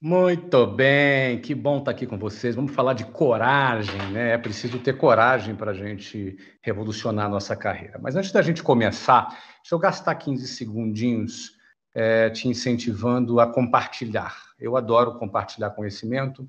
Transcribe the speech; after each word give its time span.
Muito 0.00 0.64
bem, 0.64 1.40
que 1.40 1.52
bom 1.52 1.78
estar 1.78 1.90
aqui 1.90 2.06
com 2.06 2.16
vocês. 2.16 2.54
Vamos 2.54 2.72
falar 2.72 2.92
de 2.92 3.04
coragem, 3.06 4.00
né? 4.12 4.30
É 4.30 4.38
preciso 4.38 4.78
ter 4.78 4.96
coragem 4.96 5.56
para 5.56 5.72
a 5.72 5.74
gente 5.74 6.36
revolucionar 6.62 7.26
a 7.26 7.28
nossa 7.28 7.56
carreira. 7.56 7.98
Mas 8.00 8.14
antes 8.14 8.30
da 8.30 8.40
gente 8.40 8.62
começar, 8.62 9.26
deixa 9.26 9.74
eu 9.74 9.78
gastar 9.80 10.14
15 10.14 10.46
segundinhos 10.46 11.50
é, 11.92 12.30
te 12.30 12.46
incentivando 12.46 13.40
a 13.40 13.46
compartilhar. 13.48 14.36
Eu 14.56 14.76
adoro 14.76 15.18
compartilhar 15.18 15.70
conhecimento, 15.70 16.48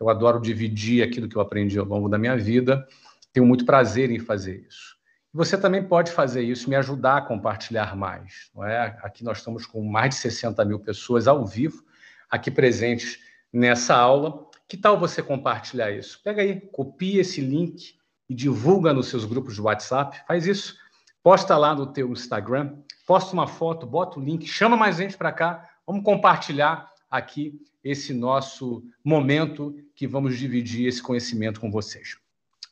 eu 0.00 0.08
adoro 0.08 0.40
dividir 0.40 1.02
aquilo 1.02 1.28
que 1.28 1.36
eu 1.36 1.42
aprendi 1.42 1.78
ao 1.78 1.84
longo 1.84 2.08
da 2.08 2.16
minha 2.16 2.34
vida, 2.34 2.88
tenho 3.30 3.44
muito 3.44 3.66
prazer 3.66 4.10
em 4.10 4.18
fazer 4.18 4.64
isso. 4.66 4.96
Você 5.34 5.58
também 5.58 5.86
pode 5.86 6.10
fazer 6.12 6.40
isso, 6.40 6.70
me 6.70 6.76
ajudar 6.76 7.18
a 7.18 7.22
compartilhar 7.22 7.94
mais. 7.94 8.50
Não 8.54 8.64
é? 8.64 8.98
Aqui 9.02 9.22
nós 9.22 9.36
estamos 9.36 9.66
com 9.66 9.84
mais 9.84 10.14
de 10.14 10.20
60 10.22 10.64
mil 10.64 10.80
pessoas 10.80 11.28
ao 11.28 11.44
vivo 11.44 11.84
aqui 12.30 12.50
presentes 12.50 13.18
nessa 13.52 13.94
aula. 13.94 14.48
Que 14.68 14.76
tal 14.76 14.98
você 14.98 15.22
compartilhar 15.22 15.90
isso? 15.90 16.20
Pega 16.22 16.42
aí, 16.42 16.60
copia 16.72 17.20
esse 17.20 17.40
link 17.40 17.94
e 18.28 18.34
divulga 18.34 18.92
nos 18.92 19.08
seus 19.08 19.24
grupos 19.24 19.54
de 19.54 19.60
WhatsApp. 19.60 20.22
Faz 20.26 20.46
isso. 20.46 20.76
Posta 21.22 21.56
lá 21.56 21.74
no 21.74 21.86
teu 21.86 22.10
Instagram, 22.12 22.78
posta 23.06 23.32
uma 23.32 23.48
foto, 23.48 23.86
bota 23.86 24.18
o 24.18 24.22
link, 24.22 24.46
chama 24.46 24.76
mais 24.76 24.96
gente 24.96 25.16
para 25.16 25.32
cá. 25.32 25.68
Vamos 25.86 26.04
compartilhar 26.04 26.92
aqui 27.10 27.60
esse 27.82 28.12
nosso 28.12 28.84
momento 29.04 29.76
que 29.94 30.06
vamos 30.06 30.36
dividir 30.36 30.86
esse 30.86 31.02
conhecimento 31.02 31.60
com 31.60 31.70
vocês. 31.70 32.16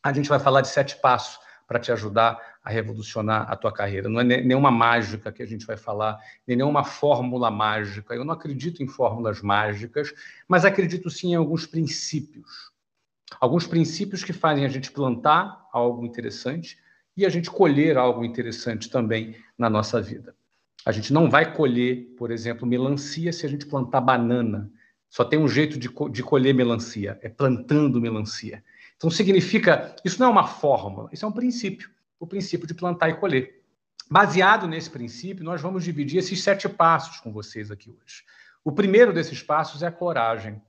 A 0.03 0.13
gente 0.13 0.29
vai 0.29 0.39
falar 0.39 0.61
de 0.61 0.69
sete 0.69 0.97
passos 0.97 1.39
para 1.67 1.79
te 1.79 1.91
ajudar 1.91 2.54
a 2.65 2.71
revolucionar 2.71 3.51
a 3.51 3.55
tua 3.55 3.71
carreira. 3.71 4.09
Não 4.09 4.21
é 4.21 4.25
nenhuma 4.25 4.71
mágica 4.71 5.31
que 5.31 5.43
a 5.43 5.47
gente 5.47 5.67
vai 5.67 5.77
falar, 5.77 6.19
nem 6.47 6.57
nenhuma 6.57 6.83
fórmula 6.83 7.51
mágica. 7.51 8.15
Eu 8.15 8.25
não 8.25 8.33
acredito 8.33 8.83
em 8.83 8.89
fórmulas 8.89 9.43
mágicas, 9.43 10.15
mas 10.49 10.65
acredito 10.65 11.11
sim 11.11 11.33
em 11.33 11.35
alguns 11.35 11.67
princípios. 11.67 12.73
Alguns 13.39 13.67
princípios 13.67 14.25
que 14.25 14.33
fazem 14.33 14.65
a 14.65 14.69
gente 14.69 14.91
plantar 14.91 15.69
algo 15.71 16.07
interessante 16.07 16.79
e 17.15 17.27
a 17.27 17.29
gente 17.29 17.51
colher 17.51 17.99
algo 17.99 18.25
interessante 18.25 18.89
também 18.89 19.37
na 19.59 19.69
nossa 19.69 20.01
vida. 20.01 20.35
A 20.87 20.93
gente 20.93 21.13
não 21.13 21.29
vai 21.29 21.55
colher, 21.55 22.15
por 22.17 22.31
exemplo, 22.31 22.67
melancia 22.67 23.33
se 23.33 23.45
a 23.45 23.49
gente 23.49 23.67
plantar 23.67 24.01
banana. 24.01 24.71
Só 25.11 25.23
tem 25.25 25.39
um 25.39 25.49
jeito 25.49 25.79
de, 25.79 25.91
de 26.11 26.23
colher 26.23 26.55
melancia, 26.55 27.19
é 27.23 27.29
plantando 27.29 28.01
melancia. 28.01 28.65
Então, 28.97 29.11
significa, 29.11 29.95
isso 30.05 30.19
não 30.19 30.29
é 30.29 30.31
uma 30.31 30.47
fórmula, 30.47 31.11
isso 31.13 31.25
é 31.25 31.29
um 31.29 31.33
princípio, 31.33 31.91
o 32.25 32.27
princípio 32.27 32.67
de 32.67 32.75
plantar 32.75 33.09
e 33.11 33.15
colher. 33.15 33.63
Baseado 34.11 34.67
nesse 34.67 34.91
princípio, 34.91 35.45
nós 35.45 35.61
vamos 35.61 35.85
dividir 35.85 36.19
esses 36.19 36.43
sete 36.43 36.69
passos 36.69 37.21
com 37.21 37.33
vocês 37.33 37.71
aqui 37.71 37.91
hoje. 37.91 38.23
O 38.65 38.73
primeiro 38.73 39.13
desses 39.13 39.43
passos 39.43 39.83
é 39.83 39.87
a 39.87 39.93
coragem. 39.93 40.61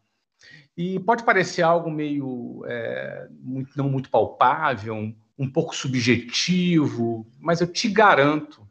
E 0.78 1.00
pode 1.00 1.24
parecer 1.24 1.62
algo 1.62 1.90
meio 1.90 2.64
é, 2.68 3.28
muito, 3.32 3.78
não 3.78 3.90
muito 3.90 4.10
palpável, 4.10 4.94
um, 4.94 5.16
um 5.38 5.50
pouco 5.50 5.76
subjetivo, 5.76 7.26
mas 7.40 7.62
eu 7.62 7.68
te 7.68 7.88
garanto 7.90 8.68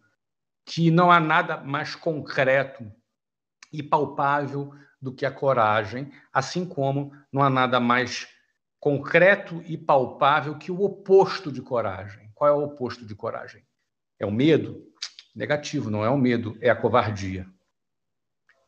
que 0.64 0.90
não 0.90 1.10
há 1.10 1.18
nada 1.18 1.58
mais 1.58 1.94
concreto 1.94 2.90
e 3.72 3.82
palpável 3.82 4.72
do 5.00 5.12
que 5.12 5.26
a 5.26 5.30
coragem, 5.30 6.10
assim 6.32 6.64
como 6.66 7.12
não 7.32 7.42
há 7.42 7.50
nada 7.50 7.80
mais 7.80 8.26
concreto 8.78 9.62
e 9.66 9.76
palpável 9.76 10.56
que 10.56 10.70
o 10.70 10.82
oposto 10.82 11.50
de 11.50 11.62
coragem. 11.62 12.23
Qual 12.44 12.52
é 12.52 12.52
o 12.52 12.62
oposto 12.62 13.06
de 13.06 13.14
coragem? 13.14 13.62
É 14.20 14.26
o 14.26 14.30
medo? 14.30 14.86
Negativo, 15.34 15.88
não 15.88 16.04
é 16.04 16.10
o 16.10 16.18
medo, 16.18 16.58
é 16.60 16.68
a 16.68 16.76
covardia. 16.76 17.46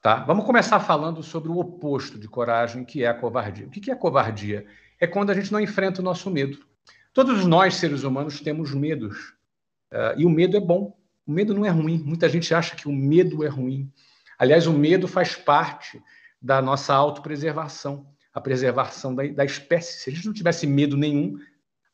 Tá? 0.00 0.24
Vamos 0.24 0.46
começar 0.46 0.80
falando 0.80 1.22
sobre 1.22 1.50
o 1.50 1.58
oposto 1.58 2.18
de 2.18 2.26
coragem, 2.26 2.86
que 2.86 3.04
é 3.04 3.08
a 3.08 3.12
covardia. 3.12 3.66
O 3.66 3.70
que 3.70 3.90
é 3.90 3.94
covardia? 3.94 4.66
É 4.98 5.06
quando 5.06 5.28
a 5.28 5.34
gente 5.34 5.52
não 5.52 5.60
enfrenta 5.60 6.00
o 6.00 6.04
nosso 6.04 6.30
medo. 6.30 6.58
Todos 7.12 7.44
nós, 7.44 7.74
seres 7.74 8.02
humanos, 8.02 8.40
temos 8.40 8.72
medos. 8.72 9.34
Uh, 9.92 10.16
e 10.16 10.24
o 10.24 10.30
medo 10.30 10.56
é 10.56 10.60
bom. 10.60 10.96
O 11.26 11.32
medo 11.32 11.52
não 11.52 11.66
é 11.66 11.68
ruim. 11.68 12.02
Muita 12.02 12.30
gente 12.30 12.54
acha 12.54 12.74
que 12.74 12.88
o 12.88 12.92
medo 12.92 13.44
é 13.44 13.48
ruim. 13.48 13.92
Aliás, 14.38 14.66
o 14.66 14.72
medo 14.72 15.06
faz 15.06 15.34
parte 15.34 16.02
da 16.40 16.62
nossa 16.62 16.94
autopreservação 16.94 18.06
a 18.32 18.40
preservação 18.40 19.14
da, 19.14 19.26
da 19.28 19.44
espécie. 19.46 19.98
Se 19.98 20.10
a 20.10 20.12
gente 20.12 20.26
não 20.26 20.34
tivesse 20.34 20.66
medo 20.66 20.94
nenhum, 20.94 21.38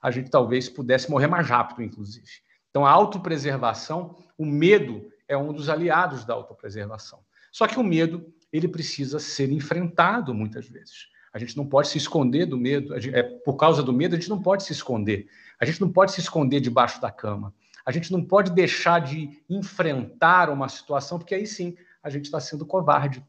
a 0.03 0.11
gente 0.11 0.31
talvez 0.31 0.69
pudesse 0.69 1.11
morrer 1.11 1.29
mais 1.29 1.49
rápido, 1.49 1.83
inclusive. 1.83 2.27
Então, 2.71 2.85
a 2.85 2.91
autopreservação, 2.91 4.17
o 4.37 4.45
medo 4.45 5.07
é 5.29 5.37
um 5.37 5.53
dos 5.53 5.69
aliados 5.69 6.25
da 6.25 6.35
autopreservação. 6.35 7.21
Só 7.53 7.67
que 7.67 7.79
o 7.79 7.85
medo, 7.85 8.27
ele 8.53 8.67
precisa 8.67 9.21
ser 9.21 9.53
enfrentado 9.53 10.35
muitas 10.35 10.69
vezes. 10.69 11.13
A 11.33 11.39
gente 11.39 11.57
não 11.57 11.67
pode 11.67 11.89
se 11.89 11.99
esconder 11.99 12.47
do 12.47 12.59
medo. 12.59 12.95
É 12.95 13.23
por 13.23 13.57
causa 13.57 13.83
do 13.83 13.93
medo, 13.93 14.15
a 14.15 14.19
gente 14.19 14.29
não 14.29 14.43
pode 14.43 14.65
se 14.65 14.73
esconder. 14.73 15.27
A 15.61 15.65
gente 15.65 15.81
não 15.81 15.91
pode 15.91 16.13
se 16.13 16.21
esconder 16.21 16.61
debaixo 16.61 17.01
da 17.01 17.11
cama. 17.11 17.55
A 17.85 17.93
gente 17.93 18.13
não 18.13 18.25
pode 18.25 18.51
deixar 18.53 19.01
de 19.01 19.43
enfrentar 19.49 20.51
uma 20.51 20.69
situação, 20.69 21.19
porque 21.19 21.35
aí 21.35 21.47
sim 21.47 21.77
a 22.03 22.11
gente 22.11 22.27
está 22.27 22.41
sendo 22.41 22.67
covarde. 22.67 23.25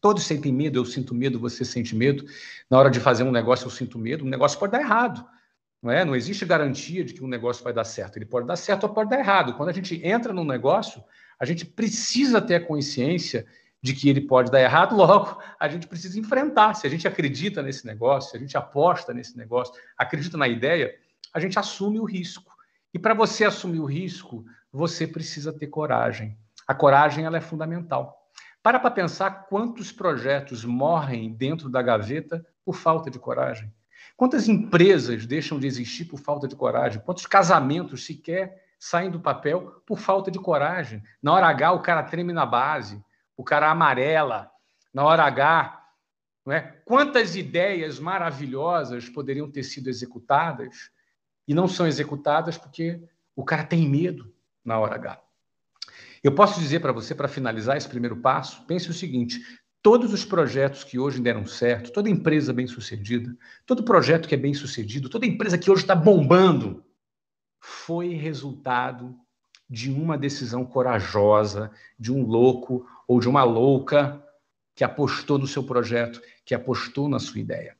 Todos 0.00 0.24
sentem 0.24 0.52
medo, 0.52 0.78
eu 0.78 0.84
sinto 0.84 1.14
medo, 1.14 1.38
você 1.38 1.64
sente 1.64 1.94
medo. 1.94 2.24
Na 2.68 2.78
hora 2.78 2.90
de 2.90 3.00
fazer 3.00 3.22
um 3.22 3.30
negócio, 3.30 3.66
eu 3.66 3.70
sinto 3.70 3.98
medo. 3.98 4.24
Um 4.24 4.28
negócio 4.28 4.58
pode 4.58 4.72
dar 4.72 4.80
errado. 4.80 5.24
Não, 5.82 5.90
é? 5.90 6.04
não 6.04 6.14
existe 6.14 6.44
garantia 6.44 7.04
de 7.04 7.12
que 7.12 7.24
um 7.24 7.28
negócio 7.28 7.64
vai 7.64 7.72
dar 7.72 7.84
certo. 7.84 8.16
Ele 8.16 8.24
pode 8.24 8.46
dar 8.46 8.56
certo 8.56 8.84
ou 8.84 8.90
pode 8.90 9.10
dar 9.10 9.18
errado. 9.18 9.54
Quando 9.54 9.70
a 9.70 9.72
gente 9.72 10.00
entra 10.06 10.32
num 10.32 10.44
negócio, 10.44 11.02
a 11.40 11.44
gente 11.44 11.66
precisa 11.66 12.40
ter 12.40 12.54
a 12.54 12.64
consciência 12.64 13.44
de 13.82 13.92
que 13.92 14.08
ele 14.08 14.20
pode 14.20 14.48
dar 14.48 14.60
errado, 14.60 14.94
logo 14.96 15.42
a 15.58 15.68
gente 15.68 15.88
precisa 15.88 16.18
enfrentar. 16.20 16.74
Se 16.74 16.86
a 16.86 16.90
gente 16.90 17.08
acredita 17.08 17.62
nesse 17.62 17.84
negócio, 17.84 18.30
se 18.30 18.36
a 18.36 18.40
gente 18.40 18.56
aposta 18.56 19.12
nesse 19.12 19.36
negócio, 19.36 19.74
acredita 19.98 20.36
na 20.38 20.46
ideia, 20.46 20.94
a 21.34 21.40
gente 21.40 21.58
assume 21.58 21.98
o 21.98 22.04
risco. 22.04 22.52
E 22.94 22.98
para 22.98 23.12
você 23.12 23.44
assumir 23.44 23.80
o 23.80 23.86
risco, 23.86 24.44
você 24.70 25.06
precisa 25.06 25.52
ter 25.52 25.66
coragem. 25.66 26.38
A 26.68 26.74
coragem 26.74 27.24
ela 27.24 27.38
é 27.38 27.40
fundamental. 27.40 28.30
Para 28.62 28.78
para 28.78 28.92
pensar 28.92 29.46
quantos 29.48 29.90
projetos 29.90 30.64
morrem 30.64 31.32
dentro 31.32 31.68
da 31.68 31.82
gaveta 31.82 32.46
por 32.64 32.76
falta 32.76 33.10
de 33.10 33.18
coragem. 33.18 33.72
Quantas 34.22 34.48
empresas 34.48 35.26
deixam 35.26 35.58
de 35.58 35.66
existir 35.66 36.04
por 36.04 36.16
falta 36.16 36.46
de 36.46 36.54
coragem? 36.54 37.02
Quantos 37.04 37.26
casamentos 37.26 38.06
sequer 38.06 38.68
saem 38.78 39.10
do 39.10 39.18
papel 39.18 39.82
por 39.84 39.98
falta 39.98 40.30
de 40.30 40.38
coragem? 40.38 41.02
Na 41.20 41.32
hora 41.32 41.48
H, 41.48 41.72
o 41.72 41.82
cara 41.82 42.04
treme 42.04 42.32
na 42.32 42.46
base, 42.46 43.04
o 43.36 43.42
cara 43.42 43.68
amarela. 43.68 44.48
Na 44.94 45.04
hora 45.04 45.24
H, 45.24 45.84
não 46.46 46.52
é? 46.52 46.60
quantas 46.84 47.34
ideias 47.34 47.98
maravilhosas 47.98 49.08
poderiam 49.08 49.50
ter 49.50 49.64
sido 49.64 49.90
executadas 49.90 50.92
e 51.48 51.52
não 51.52 51.66
são 51.66 51.84
executadas 51.84 52.56
porque 52.56 53.02
o 53.34 53.44
cara 53.44 53.64
tem 53.64 53.88
medo 53.88 54.32
na 54.64 54.78
hora 54.78 54.94
H? 54.94 55.20
Eu 56.22 56.32
posso 56.32 56.60
dizer 56.60 56.78
para 56.78 56.92
você, 56.92 57.12
para 57.12 57.26
finalizar 57.26 57.76
esse 57.76 57.88
primeiro 57.88 58.18
passo, 58.18 58.64
pense 58.66 58.88
o 58.88 58.94
seguinte: 58.94 59.40
todos 59.82 60.12
os 60.12 60.24
projetos 60.24 60.84
que 60.84 60.98
hoje 60.98 61.20
deram 61.20 61.44
certo, 61.44 61.92
toda 61.92 62.08
empresa 62.08 62.52
bem 62.52 62.66
sucedida, 62.66 63.36
todo 63.66 63.82
projeto 63.82 64.28
que 64.28 64.34
é 64.34 64.38
bem 64.38 64.54
sucedido, 64.54 65.08
toda 65.08 65.26
empresa 65.26 65.58
que 65.58 65.70
hoje 65.70 65.82
está 65.82 65.94
bombando, 65.94 66.84
foi 67.60 68.14
resultado 68.14 69.14
de 69.68 69.90
uma 69.90 70.16
decisão 70.16 70.64
corajosa, 70.64 71.70
de 71.98 72.12
um 72.12 72.24
louco 72.24 72.86
ou 73.08 73.18
de 73.18 73.28
uma 73.28 73.42
louca 73.42 74.22
que 74.74 74.84
apostou 74.84 75.38
no 75.38 75.46
seu 75.46 75.64
projeto, 75.64 76.20
que 76.44 76.54
apostou 76.54 77.08
na 77.08 77.18
sua 77.18 77.40
ideia. 77.40 77.76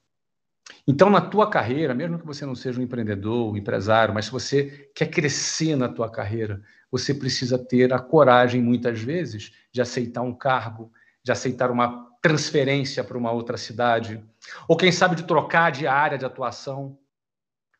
Então, 0.86 1.08
na 1.08 1.20
tua 1.20 1.48
carreira, 1.48 1.94
mesmo 1.94 2.18
que 2.18 2.26
você 2.26 2.44
não 2.44 2.54
seja 2.54 2.80
um 2.80 2.82
empreendedor, 2.82 3.52
um 3.52 3.56
empresário, 3.56 4.14
mas 4.14 4.26
se 4.26 4.32
você 4.32 4.90
quer 4.94 5.06
crescer 5.06 5.76
na 5.76 5.88
tua 5.88 6.10
carreira, 6.10 6.62
você 6.90 7.14
precisa 7.14 7.58
ter 7.58 7.92
a 7.92 7.98
coragem, 7.98 8.60
muitas 8.60 9.00
vezes, 9.00 9.52
de 9.70 9.80
aceitar 9.80 10.22
um 10.22 10.34
cargo, 10.34 10.92
de 11.22 11.32
aceitar 11.32 11.70
uma 11.70 12.10
transferência 12.20 13.02
para 13.02 13.18
uma 13.18 13.32
outra 13.32 13.56
cidade, 13.56 14.24
ou 14.68 14.76
quem 14.76 14.92
sabe 14.92 15.16
de 15.16 15.24
trocar 15.24 15.70
de 15.70 15.86
área 15.86 16.18
de 16.18 16.24
atuação, 16.24 16.98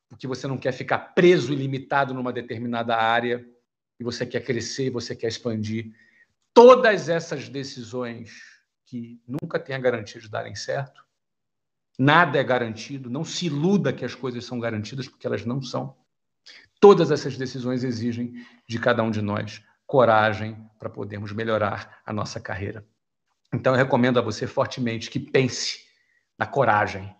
porque 0.08 0.26
você 0.26 0.46
não 0.46 0.58
quer 0.58 0.72
ficar 0.72 0.98
preso 1.14 1.52
e 1.52 1.56
limitado 1.56 2.12
numa 2.12 2.32
determinada 2.32 2.96
área, 2.96 3.46
e 3.98 4.04
você 4.04 4.26
quer 4.26 4.40
crescer, 4.40 4.90
você 4.90 5.14
quer 5.14 5.28
expandir. 5.28 5.92
Todas 6.52 7.08
essas 7.08 7.48
decisões 7.48 8.42
que 8.84 9.20
nunca 9.26 9.58
têm 9.58 9.74
a 9.74 9.78
garantia 9.78 10.20
de 10.20 10.28
darem 10.28 10.54
certo, 10.54 11.04
nada 11.98 12.38
é 12.38 12.44
garantido, 12.44 13.08
não 13.08 13.24
se 13.24 13.46
iluda 13.46 13.92
que 13.92 14.04
as 14.04 14.14
coisas 14.14 14.44
são 14.44 14.58
garantidas, 14.58 15.08
porque 15.08 15.26
elas 15.26 15.46
não 15.46 15.62
são. 15.62 15.96
Todas 16.80 17.10
essas 17.10 17.36
decisões 17.36 17.84
exigem 17.84 18.44
de 18.66 18.78
cada 18.78 19.02
um 19.02 19.10
de 19.10 19.22
nós 19.22 19.62
coragem 19.86 20.58
para 20.78 20.90
podermos 20.90 21.32
melhorar 21.32 22.02
a 22.04 22.12
nossa 22.12 22.40
carreira. 22.40 22.84
Então, 23.54 23.74
eu 23.74 23.76
recomendo 23.78 24.18
a 24.18 24.22
você 24.22 24.46
fortemente 24.46 25.10
que 25.10 25.18
pense 25.18 25.80
na 26.38 26.46
coragem, 26.46 27.14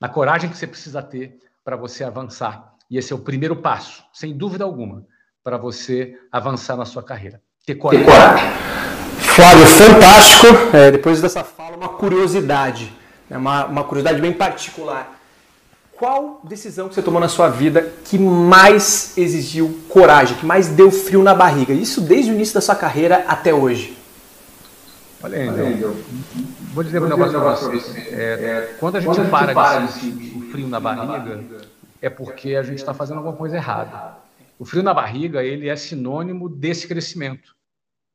na 0.00 0.08
coragem 0.08 0.48
que 0.48 0.56
você 0.56 0.66
precisa 0.66 1.02
ter 1.02 1.38
para 1.64 1.76
você 1.76 2.02
avançar. 2.02 2.74
E 2.90 2.96
esse 2.96 3.12
é 3.12 3.16
o 3.16 3.18
primeiro 3.18 3.56
passo, 3.56 4.04
sem 4.12 4.36
dúvida 4.36 4.64
alguma, 4.64 5.04
para 5.44 5.56
você 5.56 6.18
avançar 6.32 6.76
na 6.76 6.84
sua 6.84 7.02
carreira. 7.02 7.42
Ter 7.66 7.74
coragem. 7.74 8.06
Ter 8.06 8.12
coragem. 8.12 8.66
Flávio, 9.18 9.66
fantástico. 9.66 10.46
É, 10.76 10.90
depois 10.90 11.20
dessa 11.20 11.44
fala. 11.44 11.76
Uma 11.76 11.90
curiosidade, 11.90 12.90
né? 13.28 13.36
uma, 13.36 13.66
uma 13.66 13.84
curiosidade 13.84 14.20
bem 14.20 14.32
particular. 14.32 15.20
Qual 15.92 16.40
decisão 16.44 16.88
que 16.88 16.94
você 16.94 17.02
tomou 17.02 17.20
na 17.20 17.28
sua 17.28 17.48
vida 17.48 17.92
que 18.04 18.18
mais 18.18 19.16
exigiu 19.16 19.80
coragem, 19.88 20.36
que 20.36 20.46
mais 20.46 20.68
deu 20.68 20.90
frio 20.90 21.22
na 21.22 21.34
barriga? 21.34 21.72
Isso 21.72 22.00
desde 22.00 22.30
o 22.30 22.34
início 22.34 22.54
da 22.54 22.60
sua 22.60 22.76
carreira 22.76 23.24
até 23.26 23.52
hoje. 23.52 23.95
Olha 25.26 25.38
aí, 25.38 25.48
Angel. 25.48 25.92
Vou 26.72 26.84
dizer 26.84 27.02
um 27.02 27.08
negócio 27.08 27.40
para 27.40 27.56
você. 27.56 28.14
É, 28.14 28.22
é, 28.22 28.76
quando 28.78 28.94
a 28.94 29.00
gente 29.00 29.12
quando 29.12 29.28
para, 29.28 29.52
para 29.52 29.86
de 29.86 29.92
sentir 29.92 30.36
o 30.36 30.40
frio 30.52 30.68
na 30.68 30.78
barriga, 30.78 31.44
é 32.00 32.08
porque 32.08 32.54
a 32.54 32.62
gente 32.62 32.78
está 32.78 32.94
fazendo 32.94 33.16
alguma 33.16 33.34
coisa 33.34 33.56
errada. 33.56 34.18
O 34.56 34.64
frio 34.64 34.84
na 34.84 34.94
barriga 34.94 35.42
ele 35.42 35.68
é 35.68 35.74
sinônimo 35.74 36.48
desse 36.48 36.86
crescimento. 36.86 37.56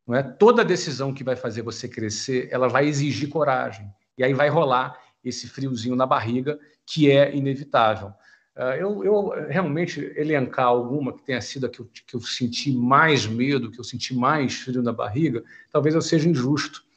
Não 0.08 0.16
é 0.16 0.24
toda 0.24 0.64
decisão 0.64 1.14
que 1.14 1.22
vai 1.22 1.36
fazer 1.36 1.64
você 1.64 1.86
crescer, 1.86 2.48
ela 2.50 2.70
vai 2.70 2.88
exigir 2.88 3.28
coragem. 3.28 3.94
E 4.18 4.24
aí 4.24 4.34
vai 4.34 4.48
rolar 4.48 4.98
esse 5.22 5.50
friozinho 5.50 5.98
na 5.98 6.06
barriga 6.06 6.58
que 6.86 7.12
é 7.12 7.36
inevitável. 7.36 8.14
Ah, 8.56 8.78
eu, 8.78 9.04
eu, 9.04 9.48
realmente 9.50 10.00
elencar 10.16 10.68
alguma 10.68 11.12
que 11.14 11.24
tenha 11.24 11.42
sido 11.42 11.66
a 11.66 11.70
que 11.70 11.82
eu, 11.82 11.90
que 12.08 12.16
eu 12.16 12.22
senti 12.22 12.72
mais 12.72 13.26
medo, 13.26 13.70
que 13.70 13.80
eu 13.80 13.84
senti 13.84 14.16
mais 14.16 14.56
frio 14.56 14.82
na 14.82 14.94
barriga, 14.94 15.44
talvez 15.70 15.94
eu 15.94 16.02
seja 16.02 16.30
injusto. 16.30 16.90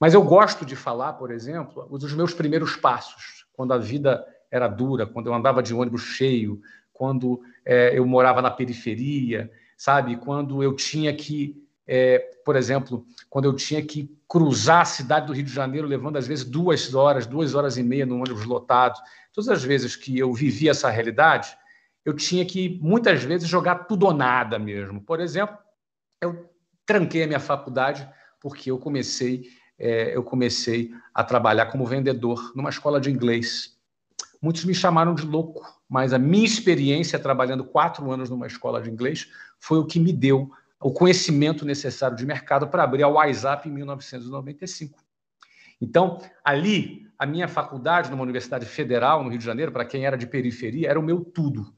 Mas 0.00 0.14
eu 0.14 0.22
gosto 0.22 0.64
de 0.64 0.74
falar, 0.74 1.12
por 1.12 1.30
exemplo, 1.30 1.86
dos 1.98 2.14
meus 2.14 2.32
primeiros 2.32 2.74
passos, 2.74 3.44
quando 3.52 3.74
a 3.74 3.78
vida 3.78 4.24
era 4.50 4.66
dura, 4.66 5.06
quando 5.06 5.26
eu 5.26 5.34
andava 5.34 5.62
de 5.62 5.74
ônibus 5.74 6.02
cheio, 6.02 6.60
quando 6.90 7.42
é, 7.64 7.96
eu 7.96 8.06
morava 8.06 8.40
na 8.40 8.50
periferia, 8.50 9.50
sabe? 9.76 10.16
Quando 10.16 10.62
eu 10.62 10.74
tinha 10.74 11.14
que, 11.14 11.62
é, 11.86 12.18
por 12.44 12.56
exemplo, 12.56 13.06
quando 13.28 13.44
eu 13.44 13.54
tinha 13.54 13.82
que 13.82 14.10
cruzar 14.26 14.82
a 14.82 14.86
cidade 14.86 15.26
do 15.26 15.32
Rio 15.34 15.44
de 15.44 15.52
Janeiro, 15.52 15.86
levando 15.86 16.16
às 16.16 16.26
vezes 16.26 16.44
duas 16.44 16.94
horas, 16.94 17.26
duas 17.26 17.54
horas 17.54 17.76
e 17.76 17.82
meia 17.82 18.06
no 18.06 18.16
ônibus 18.16 18.44
lotado. 18.44 18.98
Todas 19.34 19.48
as 19.48 19.62
vezes 19.62 19.96
que 19.96 20.18
eu 20.18 20.32
vivi 20.32 20.68
essa 20.68 20.88
realidade, 20.88 21.54
eu 22.04 22.14
tinha 22.14 22.44
que, 22.46 22.78
muitas 22.82 23.22
vezes, 23.22 23.48
jogar 23.48 23.86
tudo 23.86 24.06
ou 24.06 24.14
nada 24.14 24.58
mesmo. 24.58 25.00
Por 25.00 25.20
exemplo, 25.20 25.58
eu 26.20 26.48
tranquei 26.86 27.22
a 27.22 27.26
minha 27.26 27.40
faculdade 27.40 28.08
porque 28.40 28.70
eu 28.70 28.78
comecei, 28.78 29.44
é, 29.80 30.14
eu 30.14 30.22
comecei 30.22 30.92
a 31.14 31.24
trabalhar 31.24 31.66
como 31.66 31.86
vendedor 31.86 32.52
numa 32.54 32.68
escola 32.68 33.00
de 33.00 33.10
inglês. 33.10 33.76
Muitos 34.40 34.64
me 34.66 34.74
chamaram 34.74 35.14
de 35.14 35.24
louco, 35.24 35.66
mas 35.88 36.12
a 36.12 36.18
minha 36.18 36.44
experiência 36.44 37.18
trabalhando 37.18 37.64
quatro 37.64 38.10
anos 38.10 38.28
numa 38.28 38.46
escola 38.46 38.82
de 38.82 38.90
inglês 38.90 39.28
foi 39.58 39.78
o 39.78 39.86
que 39.86 39.98
me 39.98 40.12
deu 40.12 40.50
o 40.78 40.92
conhecimento 40.92 41.64
necessário 41.64 42.16
de 42.16 42.24
mercado 42.26 42.68
para 42.68 42.84
abrir 42.84 43.02
a 43.02 43.08
WhatsApp 43.08 43.68
em 43.68 43.72
1995. 43.72 44.98
Então, 45.80 46.20
ali, 46.44 47.06
a 47.18 47.24
minha 47.24 47.48
faculdade, 47.48 48.10
numa 48.10 48.22
universidade 48.22 48.66
federal 48.66 49.22
no 49.22 49.30
Rio 49.30 49.38
de 49.38 49.44
Janeiro, 49.44 49.72
para 49.72 49.84
quem 49.84 50.04
era 50.04 50.16
de 50.16 50.26
periferia, 50.26 50.90
era 50.90 51.00
o 51.00 51.02
meu 51.02 51.24
tudo. 51.24 51.74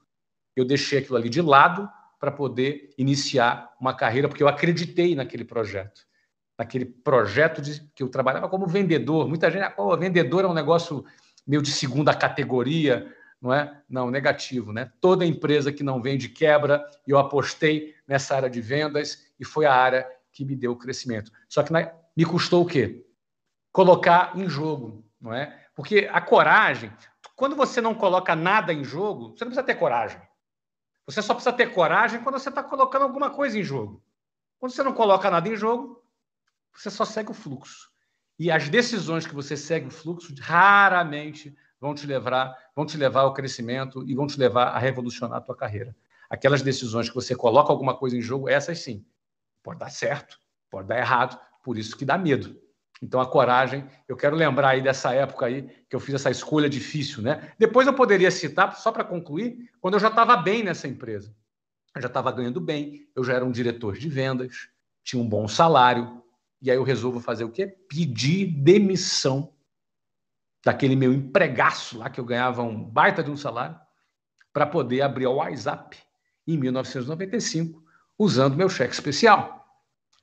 Eu 0.57 0.65
deixei 0.65 0.99
aquilo 0.99 1.17
ali 1.17 1.29
de 1.29 1.41
lado 1.41 1.89
para 2.19 2.31
poder 2.31 2.91
iniciar 2.99 3.73
uma 3.81 3.95
carreira, 3.95 4.29
porque 4.29 4.43
eu 4.43 4.49
acreditei 4.49 5.15
naquele 5.15 5.45
projeto. 5.45 6.03
Naquele 6.63 6.85
projeto 6.85 7.61
de, 7.61 7.81
que 7.93 8.05
eu 8.05 8.09
trabalhava 8.09 8.49
como 8.49 8.69
vendedor. 8.69 9.29
Muita 9.29 9.51
gente, 9.51 9.65
ah, 9.65 9.97
vendedor 9.99 10.45
é 10.45 10.47
um 10.47 10.55
negócio 10.55 11.05
meio 11.45 11.61
de 11.61 11.73
segunda 11.73 12.15
categoria, 12.15 13.13
não 13.41 13.53
é? 13.53 13.83
Não, 13.91 14.13
negativo, 14.13 14.73
né? 14.73 14.93
Toda 15.01 15.27
empresa 15.27 15.73
que 15.73 15.83
não 15.83 16.01
vende 16.01 16.29
quebra, 16.29 16.89
e 17.05 17.11
eu 17.11 17.19
apostei 17.19 17.97
nessa 18.07 18.37
área 18.37 18.49
de 18.49 18.61
vendas 18.61 19.27
e 19.41 19.45
foi 19.45 19.67
a 19.67 19.75
área 19.75 20.07
que 20.31 20.45
me 20.45 20.55
deu 20.55 20.71
o 20.71 20.77
crescimento. 20.77 21.33
Só 21.49 21.65
que 21.65 21.73
me 22.17 22.25
custou 22.25 22.63
o 22.63 22.67
quê? 22.67 23.05
Colocar 23.73 24.39
em 24.39 24.49
jogo, 24.49 25.05
não 25.21 25.35
é? 25.35 25.67
Porque 25.75 26.09
a 26.13 26.21
coragem, 26.21 26.93
quando 27.35 27.57
você 27.57 27.81
não 27.81 27.93
coloca 27.93 28.37
nada 28.37 28.73
em 28.73 28.85
jogo, 28.85 29.31
você 29.31 29.45
não 29.45 29.51
precisa 29.51 29.65
ter 29.65 29.75
coragem. 29.75 30.23
Você 31.07 31.21
só 31.21 31.35
precisa 31.35 31.53
ter 31.53 31.75
coragem 31.75 32.23
quando 32.23 32.39
você 32.39 32.51
está 32.51 32.63
colocando 32.63 33.03
alguma 33.03 33.31
coisa 33.31 33.59
em 33.59 33.65
jogo. 33.65 34.01
Quando 34.61 34.71
você 34.71 34.85
não 34.85 34.93
coloca 34.93 35.29
nada 35.29 35.49
em 35.49 35.57
jogo, 35.57 36.02
você 36.81 36.91
só 36.91 37.05
segue 37.05 37.31
o 37.31 37.35
fluxo. 37.35 37.91
E 38.39 38.51
as 38.51 38.69
decisões 38.69 39.27
que 39.27 39.35
você 39.35 39.57
segue 39.57 39.87
o 39.87 39.91
fluxo 39.91 40.35
raramente 40.41 41.55
vão 41.81 41.95
te 41.95 42.07
levar, 42.07 42.57
vão 42.75 42.87
te 42.87 42.97
levar 42.97 43.23
ao 43.23 43.35
crescimento 43.35 44.05
e 44.07 44.15
vão 44.15 44.27
te 44.27 44.39
levar 44.39 44.69
a 44.69 44.79
revolucionar 44.79 45.39
a 45.39 45.41
tua 45.41 45.57
carreira. 45.57 45.95
Aquelas 46.31 46.63
decisões 46.63 47.09
que 47.09 47.15
você 47.15 47.35
coloca 47.35 47.73
alguma 47.73 47.97
coisa 47.97 48.17
em 48.17 48.23
jogo, 48.23 48.49
essas 48.49 48.79
sim, 48.79 49.05
pode 49.63 49.79
dar 49.79 49.91
certo, 49.91 50.39
pode 50.71 50.89
dar 50.89 50.99
errado, 50.99 51.39
por 51.63 51.77
isso 51.77 51.97
que 51.97 52.05
dá 52.05 52.17
medo. 52.17 52.57
Então 53.03 53.21
a 53.21 53.27
coragem, 53.27 53.85
eu 54.09 54.17
quero 54.17 54.37
lembrar 54.37 54.71
aí 54.71 54.81
dessa 54.81 55.13
época 55.13 55.47
aí 55.47 55.69
que 55.91 55.97
eu 55.97 56.01
fiz 56.01 56.15
essa 56.15 56.31
escolha 56.31 56.71
difícil, 56.71 57.21
né? 57.21 57.53
Depois 57.59 57.87
eu 57.87 57.95
poderia 57.95 58.31
citar, 58.31 58.77
só 58.77 58.93
para 58.93 59.03
concluir, 59.03 59.69
quando 59.81 59.95
eu 59.95 60.01
já 60.01 60.09
estava 60.09 60.37
bem 60.37 60.63
nessa 60.63 60.87
empresa. 60.87 61.35
Eu 61.95 62.01
já 62.01 62.09
estava 62.09 62.31
ganhando 62.31 62.61
bem, 62.61 63.09
eu 63.15 63.25
já 63.25 63.35
era 63.35 63.45
um 63.45 63.51
diretor 63.51 63.99
de 63.99 64.09
vendas, 64.09 64.69
tinha 65.03 65.21
um 65.21 65.29
bom 65.29 65.49
salário, 65.49 66.22
e 66.63 66.71
aí 66.71 66.77
eu 66.77 66.85
resolvo 66.85 67.19
fazer 67.19 67.43
o 67.43 67.51
quê? 67.51 67.67
Pedir 67.67 68.47
demissão 68.47 69.53
daquele 70.65 70.95
meu 70.95 71.13
empregaço 71.13 71.99
lá, 71.99 72.09
que 72.09 72.21
eu 72.21 72.25
ganhava 72.25 72.63
um 72.63 72.81
baita 72.81 73.23
de 73.23 73.33
um 73.33 73.37
salário, 73.37 73.77
para 74.53 74.65
poder 74.65 75.03
abrir 75.03 75.27
o 75.27 75.35
WhatsApp 75.35 75.99
em 76.47 76.57
1995, 76.57 77.83
usando 78.17 78.57
meu 78.57 78.69
cheque 78.69 78.95
especial. 78.95 79.67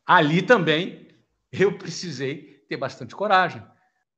Ali 0.05 0.41
também 0.41 1.09
eu 1.51 1.77
precisei 1.77 2.63
ter 2.69 2.77
bastante 2.77 3.13
coragem. 3.13 3.61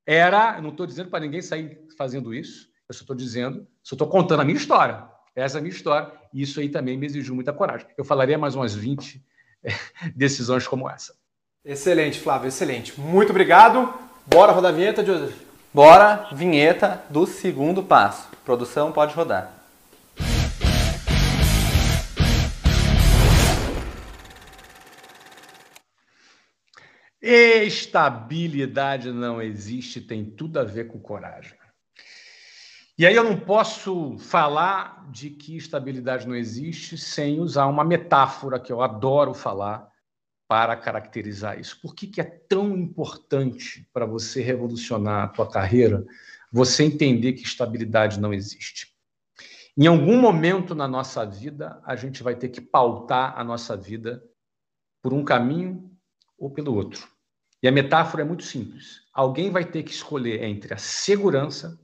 Era, 0.06 0.58
eu 0.58 0.62
não 0.62 0.70
estou 0.70 0.86
dizendo 0.86 1.10
para 1.10 1.22
ninguém 1.22 1.42
sair 1.42 1.84
fazendo 1.98 2.34
isso, 2.36 2.70
eu 2.88 2.94
só 2.94 3.02
estou 3.02 3.16
dizendo, 3.16 3.68
só 3.82 3.96
estou 3.96 4.08
contando 4.08 4.42
a 4.42 4.46
minha 4.46 4.58
história. 4.58 5.10
Essa 5.36 5.58
é 5.58 5.60
a 5.60 5.62
minha 5.62 5.74
história, 5.74 6.12
e 6.34 6.42
isso 6.42 6.60
aí 6.60 6.70
também 6.70 6.98
me 6.98 7.06
exigiu 7.06 7.34
muita 7.34 7.54
coragem. 7.54 7.88
Eu 7.98 8.06
falaria 8.06 8.38
mais 8.38 8.54
umas 8.54 8.76
20 8.76 9.26
decisões 10.16 10.68
como 10.68 10.88
essa. 10.90 11.21
Excelente, 11.64 12.20
Flávio, 12.20 12.48
excelente. 12.48 13.00
Muito 13.00 13.30
obrigado. 13.30 13.94
Bora 14.26 14.52
rodar 14.52 14.72
a 14.72 14.76
vinheta, 14.76 15.06
Joseph. 15.06 15.36
Bora, 15.72 16.28
vinheta 16.32 17.04
do 17.08 17.28
segundo 17.28 17.84
passo. 17.84 18.28
Produção 18.44 18.92
pode 18.92 19.14
rodar. 19.14 19.54
Estabilidade 27.22 29.12
não 29.12 29.40
existe, 29.40 30.02
tem 30.02 30.26
tudo 30.26 30.60
a 30.60 30.64
ver 30.64 30.88
com 30.88 31.00
coragem. 31.00 31.54
E 32.98 33.06
aí 33.06 33.16
eu 33.16 33.24
não 33.24 33.40
posso 33.40 34.18
falar 34.18 35.08
de 35.12 35.30
que 35.30 35.58
estabilidade 35.58 36.28
não 36.28 36.36
existe 36.36 36.98
sem 36.98 37.40
usar 37.40 37.68
uma 37.68 37.84
metáfora 37.84 38.60
que 38.60 38.74
eu 38.74 38.82
adoro 38.82 39.36
falar, 39.36 39.91
para 40.52 40.76
caracterizar 40.76 41.58
isso. 41.58 41.80
Por 41.80 41.96
que, 41.96 42.06
que 42.06 42.20
é 42.20 42.26
tão 42.26 42.78
importante 42.78 43.88
para 43.94 44.06
você 44.06 44.42
revolucionar 44.42 45.24
a 45.24 45.28
tua 45.30 45.50
carreira 45.50 46.06
você 46.52 46.84
entender 46.84 47.32
que 47.32 47.44
estabilidade 47.44 48.20
não 48.20 48.34
existe? 48.34 48.94
Em 49.78 49.88
algum 49.88 50.20
momento 50.20 50.76
na 50.76 50.90
nossa 50.90 51.26
vida, 51.26 51.82
a 51.86 51.96
gente 51.96 52.22
vai 52.22 52.36
ter 52.36 52.50
que 52.50 52.60
pautar 52.60 53.40
a 53.40 53.46
nossa 53.46 53.78
vida 53.78 54.22
por 55.02 55.14
um 55.14 55.24
caminho 55.24 55.90
ou 56.38 56.52
pelo 56.52 56.76
outro. 56.76 57.08
E 57.64 57.68
a 57.70 57.72
metáfora 57.72 58.24
é 58.24 58.26
muito 58.26 58.44
simples. 58.44 59.04
Alguém 59.14 59.50
vai 59.52 59.64
ter 59.64 59.84
que 59.84 59.92
escolher 59.92 60.44
entre 60.44 60.74
a 60.74 60.78
segurança 60.78 61.80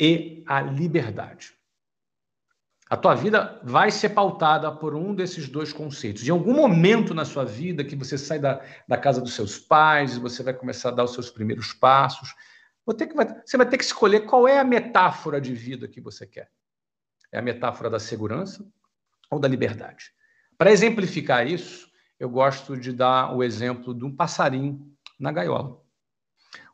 e 0.00 0.42
a 0.46 0.62
liberdade. 0.62 1.52
A 2.90 2.96
tua 2.96 3.14
vida 3.14 3.60
vai 3.62 3.90
ser 3.90 4.10
pautada 4.10 4.72
por 4.72 4.94
um 4.94 5.14
desses 5.14 5.46
dois 5.46 5.72
conceitos. 5.72 6.26
Em 6.26 6.30
algum 6.30 6.54
momento 6.54 7.12
na 7.12 7.24
sua 7.24 7.44
vida 7.44 7.84
que 7.84 7.94
você 7.94 8.16
sai 8.16 8.38
da, 8.38 8.64
da 8.86 8.96
casa 8.96 9.20
dos 9.20 9.34
seus 9.34 9.58
pais, 9.58 10.16
você 10.16 10.42
vai 10.42 10.54
começar 10.54 10.88
a 10.88 10.92
dar 10.92 11.04
os 11.04 11.12
seus 11.12 11.30
primeiros 11.30 11.72
passos, 11.74 12.34
você 12.86 13.56
vai 13.58 13.68
ter 13.68 13.76
que 13.76 13.84
escolher 13.84 14.20
qual 14.20 14.48
é 14.48 14.58
a 14.58 14.64
metáfora 14.64 15.38
de 15.38 15.52
vida 15.52 15.86
que 15.86 16.00
você 16.00 16.26
quer. 16.26 16.50
É 17.30 17.38
a 17.38 17.42
metáfora 17.42 17.90
da 17.90 17.98
segurança 17.98 18.66
ou 19.30 19.38
da 19.38 19.46
liberdade? 19.46 20.10
Para 20.56 20.72
exemplificar 20.72 21.46
isso, 21.46 21.88
eu 22.18 22.30
gosto 22.30 22.74
de 22.74 22.90
dar 22.90 23.36
o 23.36 23.44
exemplo 23.44 23.92
de 23.92 24.04
um 24.06 24.16
passarinho 24.16 24.90
na 25.20 25.30
gaiola. 25.30 25.78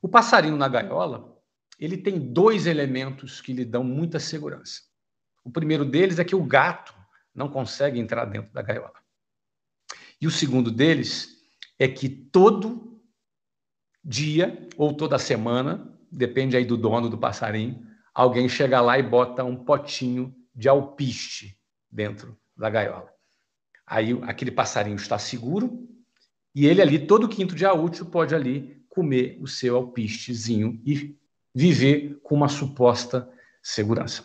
O 0.01 0.09
passarinho 0.09 0.57
na 0.57 0.69
gaiola, 0.69 1.37
ele 1.77 1.97
tem 1.97 2.21
dois 2.21 2.67
elementos 2.67 3.41
que 3.41 3.53
lhe 3.53 3.65
dão 3.65 3.83
muita 3.83 4.21
segurança. 4.21 4.94
O 5.45 5.51
primeiro 5.51 5.85
deles 5.85 6.19
é 6.19 6.25
que 6.25 6.35
o 6.35 6.43
gato 6.43 6.95
não 7.35 7.49
consegue 7.49 8.01
entrar 8.01 8.25
dentro 8.25 8.53
da 8.53 8.63
gaiola. 8.63 8.95
E 10.21 10.27
o 10.27 10.31
segundo 10.31 10.71
deles 10.71 11.43
é 11.79 11.87
que 11.87 12.09
todo 12.09 13.01
dia 14.03 14.69
ou 14.77 14.95
toda 14.95 15.19
semana, 15.19 15.95
depende 16.11 16.57
aí 16.57 16.65
do 16.65 16.77
dono 16.77 17.09
do 17.09 17.19
passarinho, 17.19 17.87
alguém 18.15 18.49
chega 18.49 18.81
lá 18.81 18.99
e 18.99 19.03
bota 19.03 19.45
um 19.45 19.57
potinho 19.57 20.35
de 20.55 20.69
alpiste 20.69 21.59
dentro 21.91 22.39
da 22.57 22.71
gaiola. 22.71 23.13
Aí 23.87 24.19
aquele 24.23 24.51
passarinho 24.51 24.97
está 24.97 25.19
seguro 25.19 25.87
e 26.55 26.67
ele 26.67 26.81
ali, 26.81 27.07
todo 27.07 27.29
quinto 27.29 27.55
dia 27.55 27.75
útil, 27.75 28.07
pode 28.07 28.35
ali 28.35 28.85
comer 28.89 29.37
o 29.41 29.47
seu 29.47 29.77
alpistezinho 29.77 30.81
e 30.87 31.19
viver 31.53 32.21
com 32.23 32.37
uma 32.37 32.49
suposta 32.49 33.29
segurança. 33.61 34.25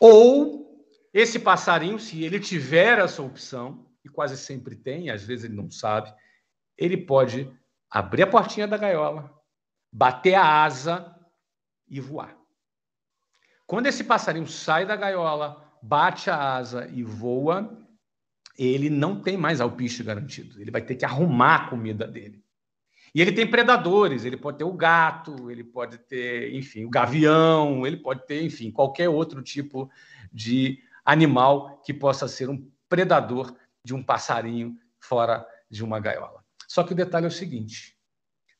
Ou 0.00 0.86
esse 1.12 1.38
passarinho, 1.38 1.98
se 1.98 2.22
ele 2.22 2.38
tiver 2.38 2.98
essa 2.98 3.22
opção, 3.22 3.86
e 4.04 4.08
quase 4.08 4.36
sempre 4.36 4.76
tem, 4.76 5.10
às 5.10 5.24
vezes 5.24 5.44
ele 5.44 5.54
não 5.54 5.70
sabe, 5.70 6.14
ele 6.76 6.96
pode 6.96 7.50
abrir 7.90 8.22
a 8.22 8.26
portinha 8.26 8.68
da 8.68 8.76
gaiola, 8.76 9.34
bater 9.92 10.34
a 10.34 10.64
asa 10.64 11.14
e 11.88 12.00
voar. 12.00 12.36
Quando 13.66 13.86
esse 13.86 14.04
passarinho 14.04 14.46
sai 14.46 14.86
da 14.86 14.96
gaiola, 14.96 15.78
bate 15.82 16.30
a 16.30 16.56
asa 16.56 16.88
e 16.88 17.02
voa, 17.02 17.86
ele 18.58 18.90
não 18.90 19.20
tem 19.20 19.36
mais 19.36 19.60
alpiste 19.60 20.02
garantido. 20.02 20.60
Ele 20.60 20.70
vai 20.70 20.82
ter 20.82 20.96
que 20.96 21.04
arrumar 21.04 21.54
a 21.54 21.70
comida 21.70 22.06
dele. 22.06 22.42
E 23.14 23.20
ele 23.20 23.32
tem 23.32 23.46
predadores, 23.46 24.24
ele 24.24 24.36
pode 24.36 24.58
ter 24.58 24.64
o 24.64 24.72
gato, 24.72 25.50
ele 25.50 25.64
pode 25.64 25.98
ter, 25.98 26.54
enfim, 26.54 26.84
o 26.84 26.90
gavião, 26.90 27.86
ele 27.86 27.96
pode 27.96 28.26
ter, 28.26 28.42
enfim, 28.42 28.70
qualquer 28.70 29.08
outro 29.08 29.42
tipo 29.42 29.90
de 30.32 30.78
animal 31.04 31.78
que 31.84 31.94
possa 31.94 32.28
ser 32.28 32.48
um 32.48 32.70
predador 32.88 33.54
de 33.82 33.94
um 33.94 34.02
passarinho 34.02 34.76
fora 35.00 35.46
de 35.70 35.82
uma 35.82 35.98
gaiola. 36.00 36.44
Só 36.66 36.82
que 36.84 36.92
o 36.92 36.96
detalhe 36.96 37.24
é 37.24 37.28
o 37.28 37.32
seguinte: 37.32 37.96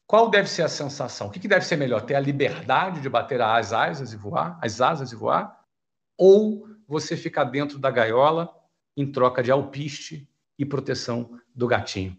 qual 0.06 0.30
deve 0.30 0.48
ser 0.48 0.62
a 0.62 0.68
sensação? 0.68 1.26
O 1.26 1.30
que 1.30 1.46
deve 1.46 1.64
ser 1.64 1.76
melhor? 1.76 2.00
Ter 2.00 2.14
a 2.14 2.20
liberdade 2.20 3.00
de 3.00 3.08
bater 3.08 3.40
as 3.40 3.72
asas 3.72 4.12
e 4.12 4.16
voar, 4.16 4.58
as 4.62 4.80
asas 4.80 5.12
e 5.12 5.16
voar, 5.16 5.62
ou 6.16 6.66
você 6.86 7.16
ficar 7.16 7.44
dentro 7.44 7.78
da 7.78 7.90
gaiola 7.90 8.50
em 8.96 9.12
troca 9.12 9.42
de 9.42 9.50
alpiste 9.50 10.28
e 10.58 10.64
proteção 10.64 11.38
do 11.54 11.66
gatinho? 11.66 12.16